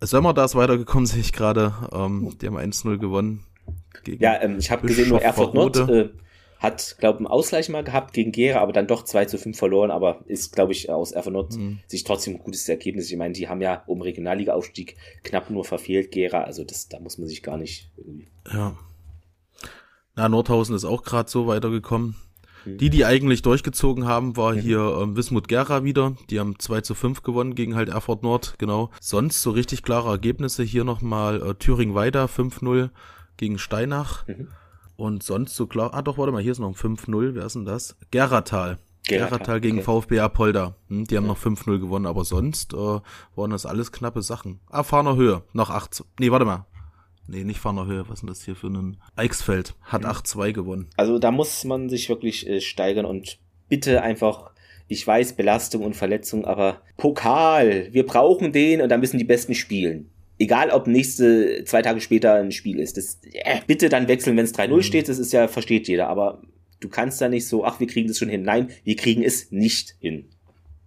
[0.00, 1.74] Sömmer da ist weitergekommen, sehe ich gerade.
[1.92, 3.44] Ähm, die haben 1-0 gewonnen.
[4.06, 6.10] ja, ähm, ich habe gesehen, nur Erfurt Nord äh,
[6.58, 9.58] hat, glaube ich, einen Ausgleich mal gehabt gegen Gera, aber dann doch 2 zu 5
[9.58, 11.80] verloren, aber ist, glaube ich, aus Erfurt Nord mhm.
[11.86, 13.10] sich trotzdem ein gutes Ergebnis.
[13.10, 17.18] Ich meine, die haben ja um Regionalliga-Aufstieg knapp nur verfehlt, Gera, also das, da muss
[17.18, 18.28] man sich gar nicht irgendwie.
[18.52, 18.76] Ja.
[20.20, 22.14] Na, Nordhausen ist auch gerade so weitergekommen.
[22.66, 22.76] Mhm.
[22.76, 24.58] Die, die eigentlich durchgezogen haben, war mhm.
[24.58, 26.14] hier ähm, Wismut Gera wieder.
[26.28, 28.90] Die haben 2 zu 5 gewonnen gegen halt Erfurt Nord, genau.
[29.00, 30.62] Sonst so richtig klare Ergebnisse.
[30.62, 32.90] Hier nochmal äh, Thüringen weiter 5-0
[33.38, 34.26] gegen Steinach.
[34.26, 34.48] Mhm.
[34.96, 37.54] Und sonst so klar, ah doch, warte mal, hier ist noch ein 5-0, wer ist
[37.54, 37.96] denn das?
[38.10, 38.78] Geratal.
[39.08, 39.84] Geratal, Geratal gegen okay.
[39.84, 40.74] VfB Apolda.
[40.88, 41.30] Hm, die haben ja.
[41.30, 44.60] noch 5-0 gewonnen, aber sonst äh, waren das alles knappe Sachen.
[44.68, 46.04] Ah, Fahner Höhe, noch 8.
[46.18, 46.66] Nee, warte mal.
[47.30, 49.74] Nee, nicht Fahner Höhe, was ist denn das hier für ein Eichsfeld?
[49.82, 50.52] Hat 8-2 mhm.
[50.52, 50.86] gewonnen.
[50.96, 54.50] Also da muss man sich wirklich äh, steigern und bitte einfach
[54.88, 59.54] ich weiß, Belastung und Verletzung, aber Pokal, wir brauchen den und da müssen die Besten
[59.54, 60.10] spielen
[60.40, 62.96] egal ob nächste, zwei Tage später ein Spiel ist.
[62.96, 64.82] Das, äh, bitte dann wechseln, wenn es 3-0 mhm.
[64.82, 66.42] steht, das ist ja, versteht jeder, aber
[66.80, 68.42] du kannst da nicht so, ach, wir kriegen das schon hin.
[68.42, 70.24] Nein, wir kriegen es nicht hin.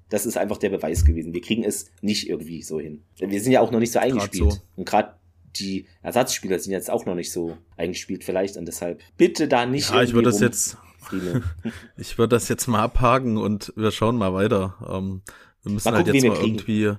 [0.09, 1.33] Das ist einfach der Beweis gewesen.
[1.33, 3.03] Wir kriegen es nicht irgendwie so hin.
[3.17, 4.51] Wir sind ja auch noch nicht so eingespielt.
[4.51, 4.59] So.
[4.75, 5.13] Und gerade
[5.55, 9.89] die Ersatzspieler sind jetzt auch noch nicht so eingespielt vielleicht und deshalb bitte da nicht.
[9.91, 10.77] Ja, ich würde das jetzt,
[11.97, 14.75] ich würde das jetzt mal abhaken und wir schauen mal weiter.
[14.87, 15.21] Ähm,
[15.63, 16.93] wir müssen mal halt gucken, jetzt mal irgendwie,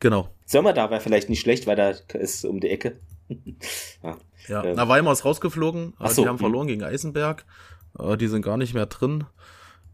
[0.00, 0.34] genau.
[0.46, 2.98] Sommer da wäre vielleicht nicht schlecht, weil da ist um die Ecke.
[4.02, 4.16] ja,
[4.48, 4.64] ja.
[4.64, 4.74] Ähm.
[4.76, 5.94] na Weimar ist rausgeflogen.
[5.98, 6.22] Ach so.
[6.22, 7.44] Die haben verloren gegen Eisenberg.
[7.98, 9.24] Äh, die sind gar nicht mehr drin.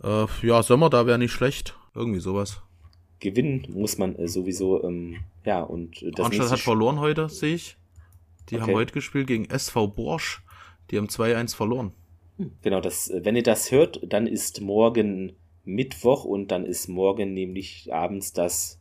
[0.03, 1.77] Äh, ja, Sommer da wäre nicht schlecht.
[1.95, 2.63] Irgendwie sowas.
[3.25, 7.77] Gewinnen muss man äh, sowieso, ähm, ja, und das Arnstadt hat verloren heute, sehe ich.
[8.51, 8.63] Die okay.
[8.63, 10.43] haben heute gespielt gegen SV Borsch.
[10.91, 11.93] Die haben 2-1 verloren.
[12.37, 15.33] Hm, genau, das, wenn ihr das hört, dann ist morgen
[15.65, 18.79] Mittwoch und dann ist morgen nämlich abends das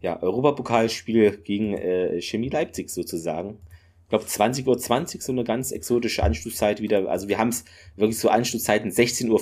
[0.00, 3.58] ja, Europapokalspiel gegen äh, Chemie Leipzig sozusagen.
[4.04, 7.08] Ich glaube 20.20 Uhr 20, so eine ganz exotische Anschlusszeit wieder.
[7.08, 7.64] Also wir haben es
[7.96, 9.40] wirklich so Anschlusszeiten 16.05 Uhr,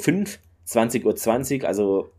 [0.66, 2.10] 20.20 Uhr 20, also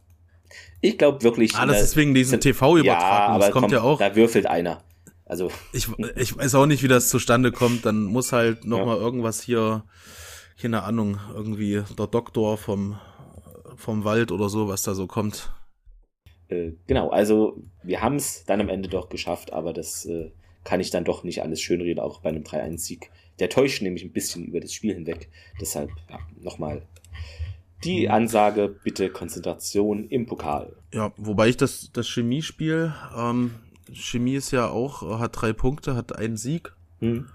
[0.81, 1.55] ich glaube wirklich.
[1.55, 2.85] Ah, das ist wegen diesem TV-Übertragung.
[2.85, 3.99] Ja, aber das kommt, kommt ja auch.
[3.99, 4.83] Da würfelt einer.
[5.25, 5.51] Also.
[5.73, 7.85] Ich, ich weiß auch nicht, wie das zustande kommt.
[7.85, 8.85] Dann muss halt noch ja.
[8.85, 9.83] mal irgendwas hier,
[10.59, 12.97] keine Ahnung, irgendwie der Doktor vom,
[13.75, 15.51] vom Wald oder so, was da so kommt.
[16.49, 20.31] Äh, genau, also wir haben es dann am Ende doch geschafft, aber das äh,
[20.63, 23.09] kann ich dann doch nicht alles schönreden, auch bei einem 3-1-Sieg.
[23.39, 25.29] Der täuscht nämlich ein bisschen über das Spiel hinweg.
[25.61, 26.83] Deshalb ja, nochmal
[27.83, 30.75] die Ansage, bitte Konzentration im Pokal.
[30.93, 33.51] Ja, wobei ich das, das Chemiespiel, ähm,
[33.93, 36.73] Chemie ist ja auch, hat drei Punkte, hat einen Sieg.
[36.99, 37.27] Hm.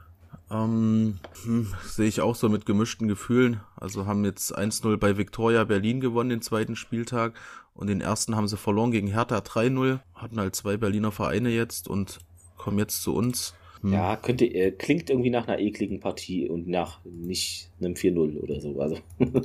[0.51, 3.61] Ähm, hm, Sehe ich auch so mit gemischten Gefühlen.
[3.77, 7.35] Also haben jetzt 1-0 bei Viktoria Berlin gewonnen, den zweiten Spieltag.
[7.75, 10.01] Und den ersten haben sie verloren gegen Hertha 3-0.
[10.15, 12.19] Hatten halt zwei Berliner Vereine jetzt und
[12.59, 13.55] kommen jetzt zu uns.
[13.81, 13.95] Hm.
[13.95, 18.61] Ja, könnte, äh, klingt irgendwie nach einer ekligen Partie und nach nicht einem 4-0 oder
[18.61, 18.79] so.
[18.79, 18.99] Also,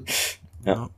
[0.68, 0.90] ja.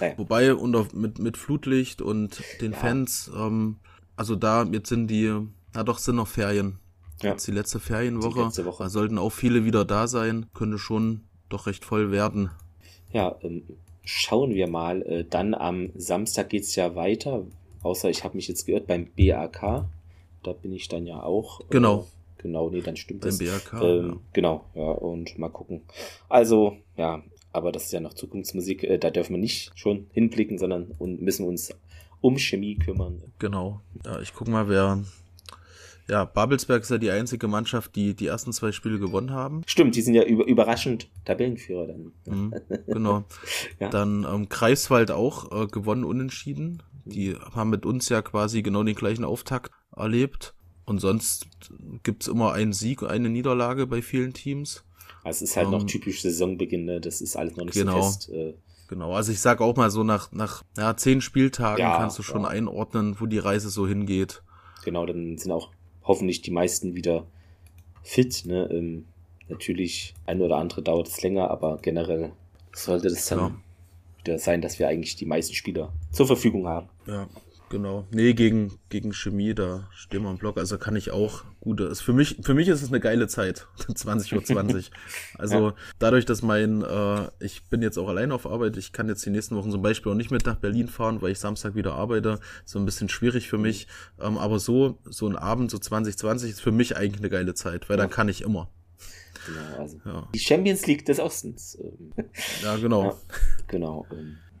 [0.00, 0.18] ja.
[0.18, 2.78] Wobei unter, mit, mit Flutlicht und den ja.
[2.78, 3.76] Fans, ähm,
[4.16, 5.32] also da, jetzt sind die,
[5.74, 6.78] na doch, sind noch Ferien.
[7.22, 7.30] Ja.
[7.30, 8.38] Jetzt die letzte Ferienwoche.
[8.40, 8.82] Die letzte Woche.
[8.82, 10.46] Da sollten auch viele wieder da sein.
[10.54, 12.50] Könnte schon doch recht voll werden.
[13.12, 13.62] Ja, ähm,
[14.04, 15.02] schauen wir mal.
[15.02, 17.44] Äh, dann am Samstag geht es ja weiter.
[17.82, 19.84] Außer ich habe mich jetzt geirrt beim BAK.
[20.42, 21.60] Da bin ich dann ja auch.
[21.60, 22.08] Äh, genau.
[22.38, 23.38] Genau, nee, dann stimmt beim das.
[23.38, 23.82] BAK.
[23.82, 24.16] Ähm, ja.
[24.32, 25.82] Genau, ja, und mal gucken.
[26.28, 27.22] Also, ja,
[27.52, 28.84] aber das ist ja noch Zukunftsmusik.
[28.84, 31.74] Äh, da dürfen wir nicht schon hinblicken, sondern und müssen uns
[32.20, 33.22] um Chemie kümmern.
[33.38, 33.80] Genau.
[34.04, 35.02] Ja, ich guck mal, wer
[36.08, 39.62] ja, Babelsberg ist ja die einzige Mannschaft, die die ersten zwei Spiele gewonnen haben.
[39.66, 42.12] Stimmt, die sind ja über, überraschend Tabellenführer dann.
[42.26, 42.54] Mhm,
[42.86, 43.24] genau.
[43.80, 43.88] ja.
[43.88, 46.82] Dann ähm, Kreiswald auch äh, gewonnen, unentschieden.
[47.04, 50.54] Die haben mit uns ja quasi genau den gleichen Auftakt erlebt.
[50.84, 51.46] Und sonst
[52.02, 54.84] gibt's immer einen Sieg, eine Niederlage bei vielen Teams.
[55.24, 57.00] Also es ist halt ähm, noch typisch Saisonbeginn, ne?
[57.00, 58.00] das ist alles noch nicht genau.
[58.00, 58.30] so fest.
[58.30, 58.54] Äh,
[58.92, 62.22] Genau, also ich sag auch mal so nach, nach ja, zehn Spieltagen ja, kannst du
[62.22, 62.48] schon ja.
[62.48, 64.42] einordnen, wo die Reise so hingeht.
[64.84, 65.70] Genau, dann sind auch
[66.04, 67.24] hoffentlich die meisten wieder
[68.02, 68.44] fit.
[68.44, 68.68] Ne?
[68.70, 69.06] Ähm,
[69.48, 72.32] natürlich, ein oder andere dauert es länger, aber generell
[72.74, 73.54] sollte das dann ja.
[74.18, 76.90] wieder sein, dass wir eigentlich die meisten Spieler zur Verfügung haben.
[77.06, 77.28] Ja,
[77.72, 78.06] Genau.
[78.10, 80.58] Nee, gegen, gegen Chemie, da stehen wir im Block.
[80.58, 81.84] Also kann ich auch gute.
[81.84, 83.66] Ist für mich, für mich ist es eine geile Zeit.
[83.78, 84.44] 20.20 Uhr.
[84.44, 84.90] 20.
[85.38, 85.74] Also ja.
[85.98, 89.30] dadurch, dass mein, äh, ich bin jetzt auch allein auf Arbeit, ich kann jetzt die
[89.30, 92.40] nächsten Wochen zum Beispiel auch nicht mit nach Berlin fahren, weil ich Samstag wieder arbeite.
[92.66, 93.86] So ein bisschen schwierig für mich.
[94.20, 97.88] Ähm, aber so, so ein Abend, so 2020 ist für mich eigentlich eine geile Zeit,
[97.88, 98.02] weil ja.
[98.02, 98.68] dann kann ich immer.
[99.46, 100.28] Genau, also ja.
[100.34, 101.78] die Champions League des Ostens.
[101.82, 102.12] Ähm.
[102.62, 103.04] Ja, genau.
[103.72, 104.06] Ja, genau.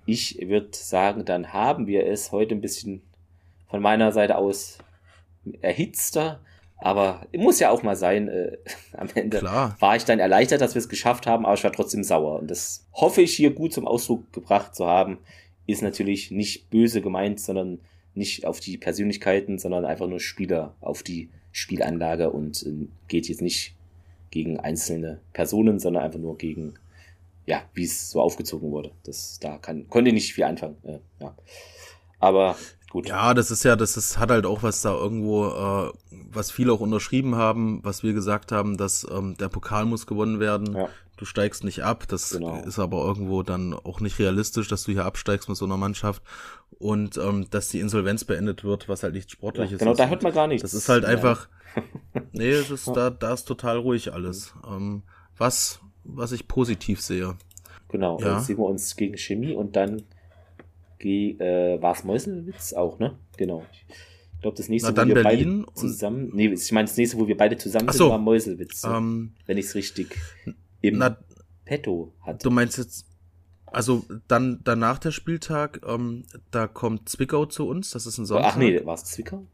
[0.06, 3.02] Ich würde sagen, dann haben wir es heute ein bisschen
[3.68, 4.78] von meiner Seite aus
[5.60, 6.40] erhitzter.
[6.76, 8.28] Aber muss ja auch mal sein.
[8.28, 8.58] Äh,
[8.96, 9.76] am Ende Klar.
[9.78, 12.40] war ich dann erleichtert, dass wir es geschafft haben, aber ich war trotzdem sauer.
[12.40, 15.18] Und das hoffe ich hier gut zum Ausdruck gebracht zu haben.
[15.66, 17.80] Ist natürlich nicht böse gemeint, sondern
[18.14, 23.42] nicht auf die Persönlichkeiten, sondern einfach nur Spieler auf die Spielanlage und äh, geht jetzt
[23.42, 23.74] nicht
[24.30, 26.74] gegen einzelne Personen, sondern einfach nur gegen
[27.46, 28.92] ja, wie es so aufgezogen wurde.
[29.04, 30.76] Das, da kann, konnte ich nicht viel anfangen.
[30.84, 31.34] Äh, ja.
[32.18, 32.56] Aber
[32.90, 33.08] gut.
[33.08, 36.72] Ja, das ist ja, das ist, hat halt auch was da irgendwo, äh, was viele
[36.72, 40.76] auch unterschrieben haben, was wir gesagt haben, dass ähm, der Pokal muss gewonnen werden.
[40.76, 40.88] Ja.
[41.16, 42.04] Du steigst nicht ab.
[42.08, 42.62] Das genau.
[42.62, 46.22] ist aber irgendwo dann auch nicht realistisch, dass du hier absteigst mit so einer Mannschaft
[46.78, 49.96] und ähm, dass die Insolvenz beendet wird, was halt nichts Sportliches ja, genau, ist.
[49.96, 50.62] Genau, da hört man gar nichts.
[50.62, 51.48] Das ist halt einfach.
[52.32, 54.54] nee, es ist da, da ist total ruhig alles.
[54.68, 55.02] Ähm,
[55.38, 57.36] was was ich positiv sehe.
[57.88, 58.36] Genau, ja.
[58.36, 60.02] jetzt sehen wir uns gegen Chemie und dann
[61.00, 63.18] äh, war es Meuselwitz auch, ne?
[63.36, 63.64] Genau.
[63.88, 66.30] Ich glaube, das nächste, Na, wo wir Berlin beide zusammen.
[66.32, 68.84] Nee, ich meine, das nächste, wo wir beide zusammen so, sind, war Meuselwitz.
[68.84, 70.16] Ähm, wenn ich es richtig
[70.80, 71.16] im na,
[71.64, 72.42] Petto hatte.
[72.42, 73.06] Du meinst jetzt,
[73.66, 78.52] also dann danach der Spieltag, ähm, da kommt Zwickau zu uns, das ist ein Sonntag.
[78.54, 79.46] Ach nee, war es Zwickau?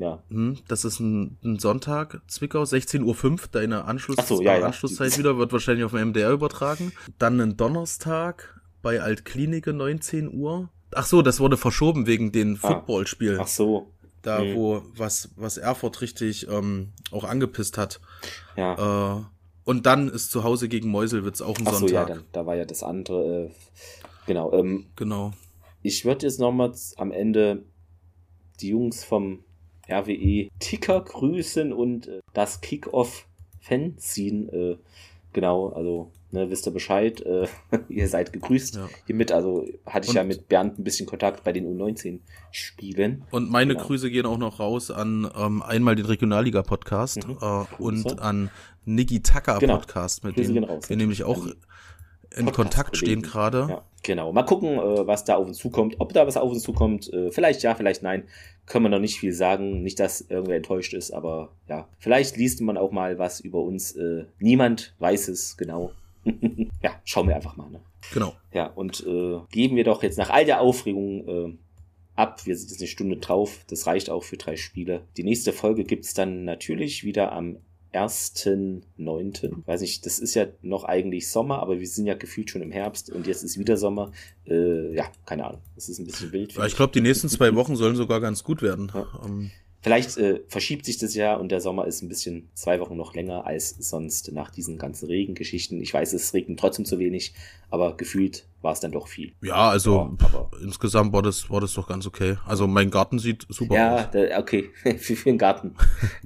[0.00, 0.22] Ja.
[0.30, 4.64] Hm, das ist ein, ein Sonntag, Zwickau, 16.05 Uhr, deine Anschluss, so, ja, ja.
[4.64, 6.92] Anschlusszeit wieder, wird wahrscheinlich auf dem MDR übertragen.
[7.18, 10.70] Dann ein Donnerstag bei Altklinike, 19 Uhr.
[10.94, 12.68] Ach so, das wurde verschoben wegen den ah.
[12.68, 13.38] Footballspiel.
[13.42, 13.92] Ach so.
[14.22, 14.54] Da, mhm.
[14.54, 18.00] wo, was, was Erfurt richtig ähm, auch angepisst hat.
[18.56, 19.18] Ja.
[19.18, 19.22] Äh,
[19.64, 22.08] und dann ist zu Hause gegen Meuselwitz auch ein Ach so, Sonntag.
[22.08, 23.44] ja, dann, da war ja das andere.
[23.44, 23.50] Äh,
[24.26, 24.50] genau.
[24.54, 25.32] Ähm, genau.
[25.82, 27.64] Ich würde jetzt nochmal am Ende
[28.60, 29.44] die Jungs vom
[29.90, 34.52] RWE Ticker grüßen und äh, das Kick-Off-Fanzine.
[34.52, 34.76] Äh,
[35.32, 37.20] genau, also ne, wisst ihr Bescheid.
[37.20, 37.46] Äh,
[37.88, 38.88] ihr seid gegrüßt ja.
[39.06, 39.32] hiermit.
[39.32, 43.24] Also hatte ich und, ja mit Bernd ein bisschen Kontakt bei den U19-Spielen.
[43.30, 43.86] Und meine genau.
[43.86, 47.38] Grüße gehen auch noch raus an ähm, einmal den Regionalliga-Podcast mhm.
[47.40, 48.50] äh, und an
[48.84, 49.76] Niki Tucker genau.
[49.78, 51.46] Podcast, mit dem wir nämlich auch
[52.36, 53.66] in Kontakt stehen gerade.
[53.68, 54.32] Ja, genau.
[54.32, 55.96] Mal gucken, äh, was da auf uns zukommt.
[55.98, 58.24] Ob da was auf uns zukommt, äh, vielleicht ja, vielleicht nein.
[58.66, 59.82] Können wir noch nicht viel sagen.
[59.82, 61.88] Nicht, dass irgendwer enttäuscht ist, aber ja.
[61.98, 63.92] Vielleicht liest man auch mal was über uns.
[63.96, 65.92] Äh, niemand weiß es genau.
[66.82, 67.70] ja, schauen wir einfach mal.
[67.70, 67.80] Ne?
[68.12, 68.34] Genau.
[68.52, 71.58] Ja, und äh, geben wir doch jetzt nach all der Aufregung äh,
[72.14, 72.46] ab.
[72.46, 73.64] Wir sind jetzt eine Stunde drauf.
[73.68, 75.02] Das reicht auch für drei Spiele.
[75.16, 77.58] Die nächste Folge gibt es dann natürlich wieder am
[77.92, 79.66] 1.9.
[79.66, 82.70] Weiß nicht, das ist ja noch eigentlich Sommer, aber wir sind ja gefühlt schon im
[82.70, 84.12] Herbst und jetzt ist wieder Sommer.
[84.46, 85.60] Äh, ja, keine Ahnung.
[85.74, 86.56] Das ist ein bisschen wild.
[86.66, 88.92] Ich glaube, die nächsten zwei Wochen sollen sogar ganz gut werden.
[88.94, 89.02] Ja.
[89.22, 89.50] Um, ähm,
[89.82, 93.14] Vielleicht äh, verschiebt sich das ja und der Sommer ist ein bisschen zwei Wochen noch
[93.14, 95.80] länger als sonst nach diesen ganzen Regengeschichten.
[95.80, 97.32] Ich weiß, es regnet trotzdem zu wenig,
[97.70, 99.32] aber gefühlt war es dann doch viel.
[99.40, 102.36] Ja, also ja, insgesamt war das, war das doch ganz okay.
[102.46, 104.08] Also mein Garten sieht super ja, aus.
[104.12, 104.68] Ja, okay,
[104.98, 105.74] für, für den Garten.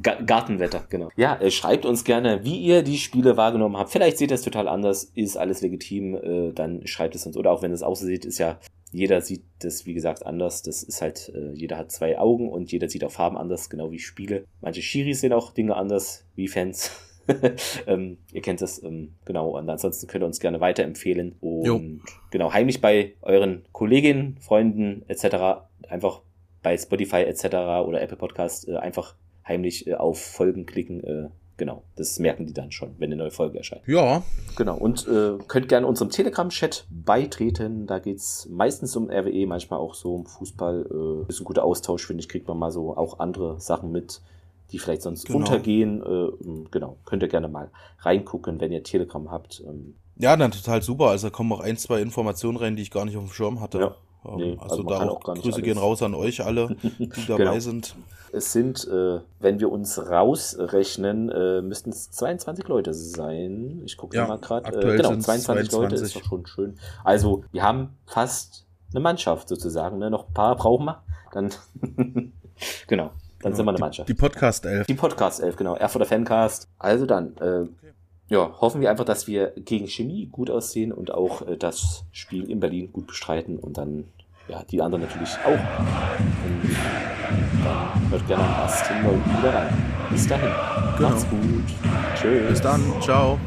[0.02, 1.10] Gartenwetter, genau.
[1.16, 3.90] Ja, äh, schreibt uns gerne, wie ihr die Spiele wahrgenommen habt.
[3.90, 7.36] Vielleicht seht ihr es total anders, ist alles legitim, äh, dann schreibt es uns.
[7.36, 8.58] Oder auch wenn es aussieht, ist ja
[8.94, 10.62] jeder sieht das, wie gesagt, anders.
[10.62, 13.90] Das ist halt, äh, jeder hat zwei Augen und jeder sieht auch Farben anders, genau
[13.90, 14.44] wie Spiele.
[14.60, 16.92] Manche Schiris sehen auch Dinge anders, wie Fans.
[17.88, 19.58] ähm, ihr kennt das, ähm, genau.
[19.58, 21.34] Und ansonsten könnt ihr uns gerne weiterempfehlen.
[21.40, 21.80] Und jo.
[22.30, 25.66] genau, heimlich bei euren Kolleginnen, Freunden etc.
[25.88, 26.22] einfach
[26.62, 27.46] bei Spotify etc.
[27.86, 31.02] oder Apple Podcast äh, einfach heimlich äh, auf Folgen klicken.
[31.02, 33.82] Äh, Genau, das merken die dann schon, wenn eine neue Folge erscheint.
[33.86, 34.22] Ja.
[34.56, 37.86] Genau, und äh, könnt gerne unserem Telegram-Chat beitreten.
[37.86, 40.86] Da geht es meistens um RWE, manchmal auch so um Fußball.
[40.90, 42.28] Äh, ist ein guter Austausch, finde ich.
[42.28, 44.20] Kriegt man mal so auch andere Sachen mit,
[44.72, 45.38] die vielleicht sonst genau.
[45.38, 46.02] untergehen.
[46.02, 49.62] Äh, genau, könnt ihr gerne mal reingucken, wenn ihr Telegram habt.
[49.64, 49.94] Ähm.
[50.16, 51.06] Ja, dann total super.
[51.06, 53.60] Also da kommen auch ein, zwei Informationen rein, die ich gar nicht auf dem Schirm
[53.60, 53.78] hatte.
[53.78, 53.96] Ja.
[54.26, 57.58] Ähm, nee, also, also da auch, Grüße gehen raus an euch alle, die dabei genau.
[57.58, 57.94] sind.
[58.32, 63.82] Es sind, äh, wenn wir uns rausrechnen, äh, müssten es 22 Leute sein.
[63.84, 64.76] Ich gucke ja, mal gerade.
[64.76, 66.78] Äh, genau, 22, 22, Leute ist doch schon schön.
[67.04, 69.98] Also wir haben fast eine Mannschaft sozusagen.
[69.98, 70.10] Ne?
[70.10, 71.02] Noch ein paar brauchen wir.
[71.32, 71.50] Dann
[72.86, 73.10] genau.
[73.44, 74.08] Dann genau, sind wir eine Mannschaft.
[74.08, 74.86] Die Podcast 11.
[74.86, 75.74] Die Podcast 11, genau.
[75.76, 76.68] Erfurter Fancast.
[76.78, 77.92] Also dann, äh, okay.
[78.28, 82.50] Ja, hoffen wir einfach, dass wir gegen Chemie gut aussehen und auch äh, das Spiel
[82.50, 84.04] in Berlin gut bestreiten und dann
[84.48, 85.50] ja, die anderen natürlich auch.
[85.50, 86.70] Und
[87.64, 88.82] dann hört gerne am 1.
[89.02, 89.94] November wieder rein.
[90.10, 90.50] Bis dahin.
[90.96, 91.08] Genau.
[91.08, 91.64] Macht's gut.
[92.14, 92.48] Tschüss.
[92.48, 92.80] Bis dann.
[93.00, 93.38] Ciao.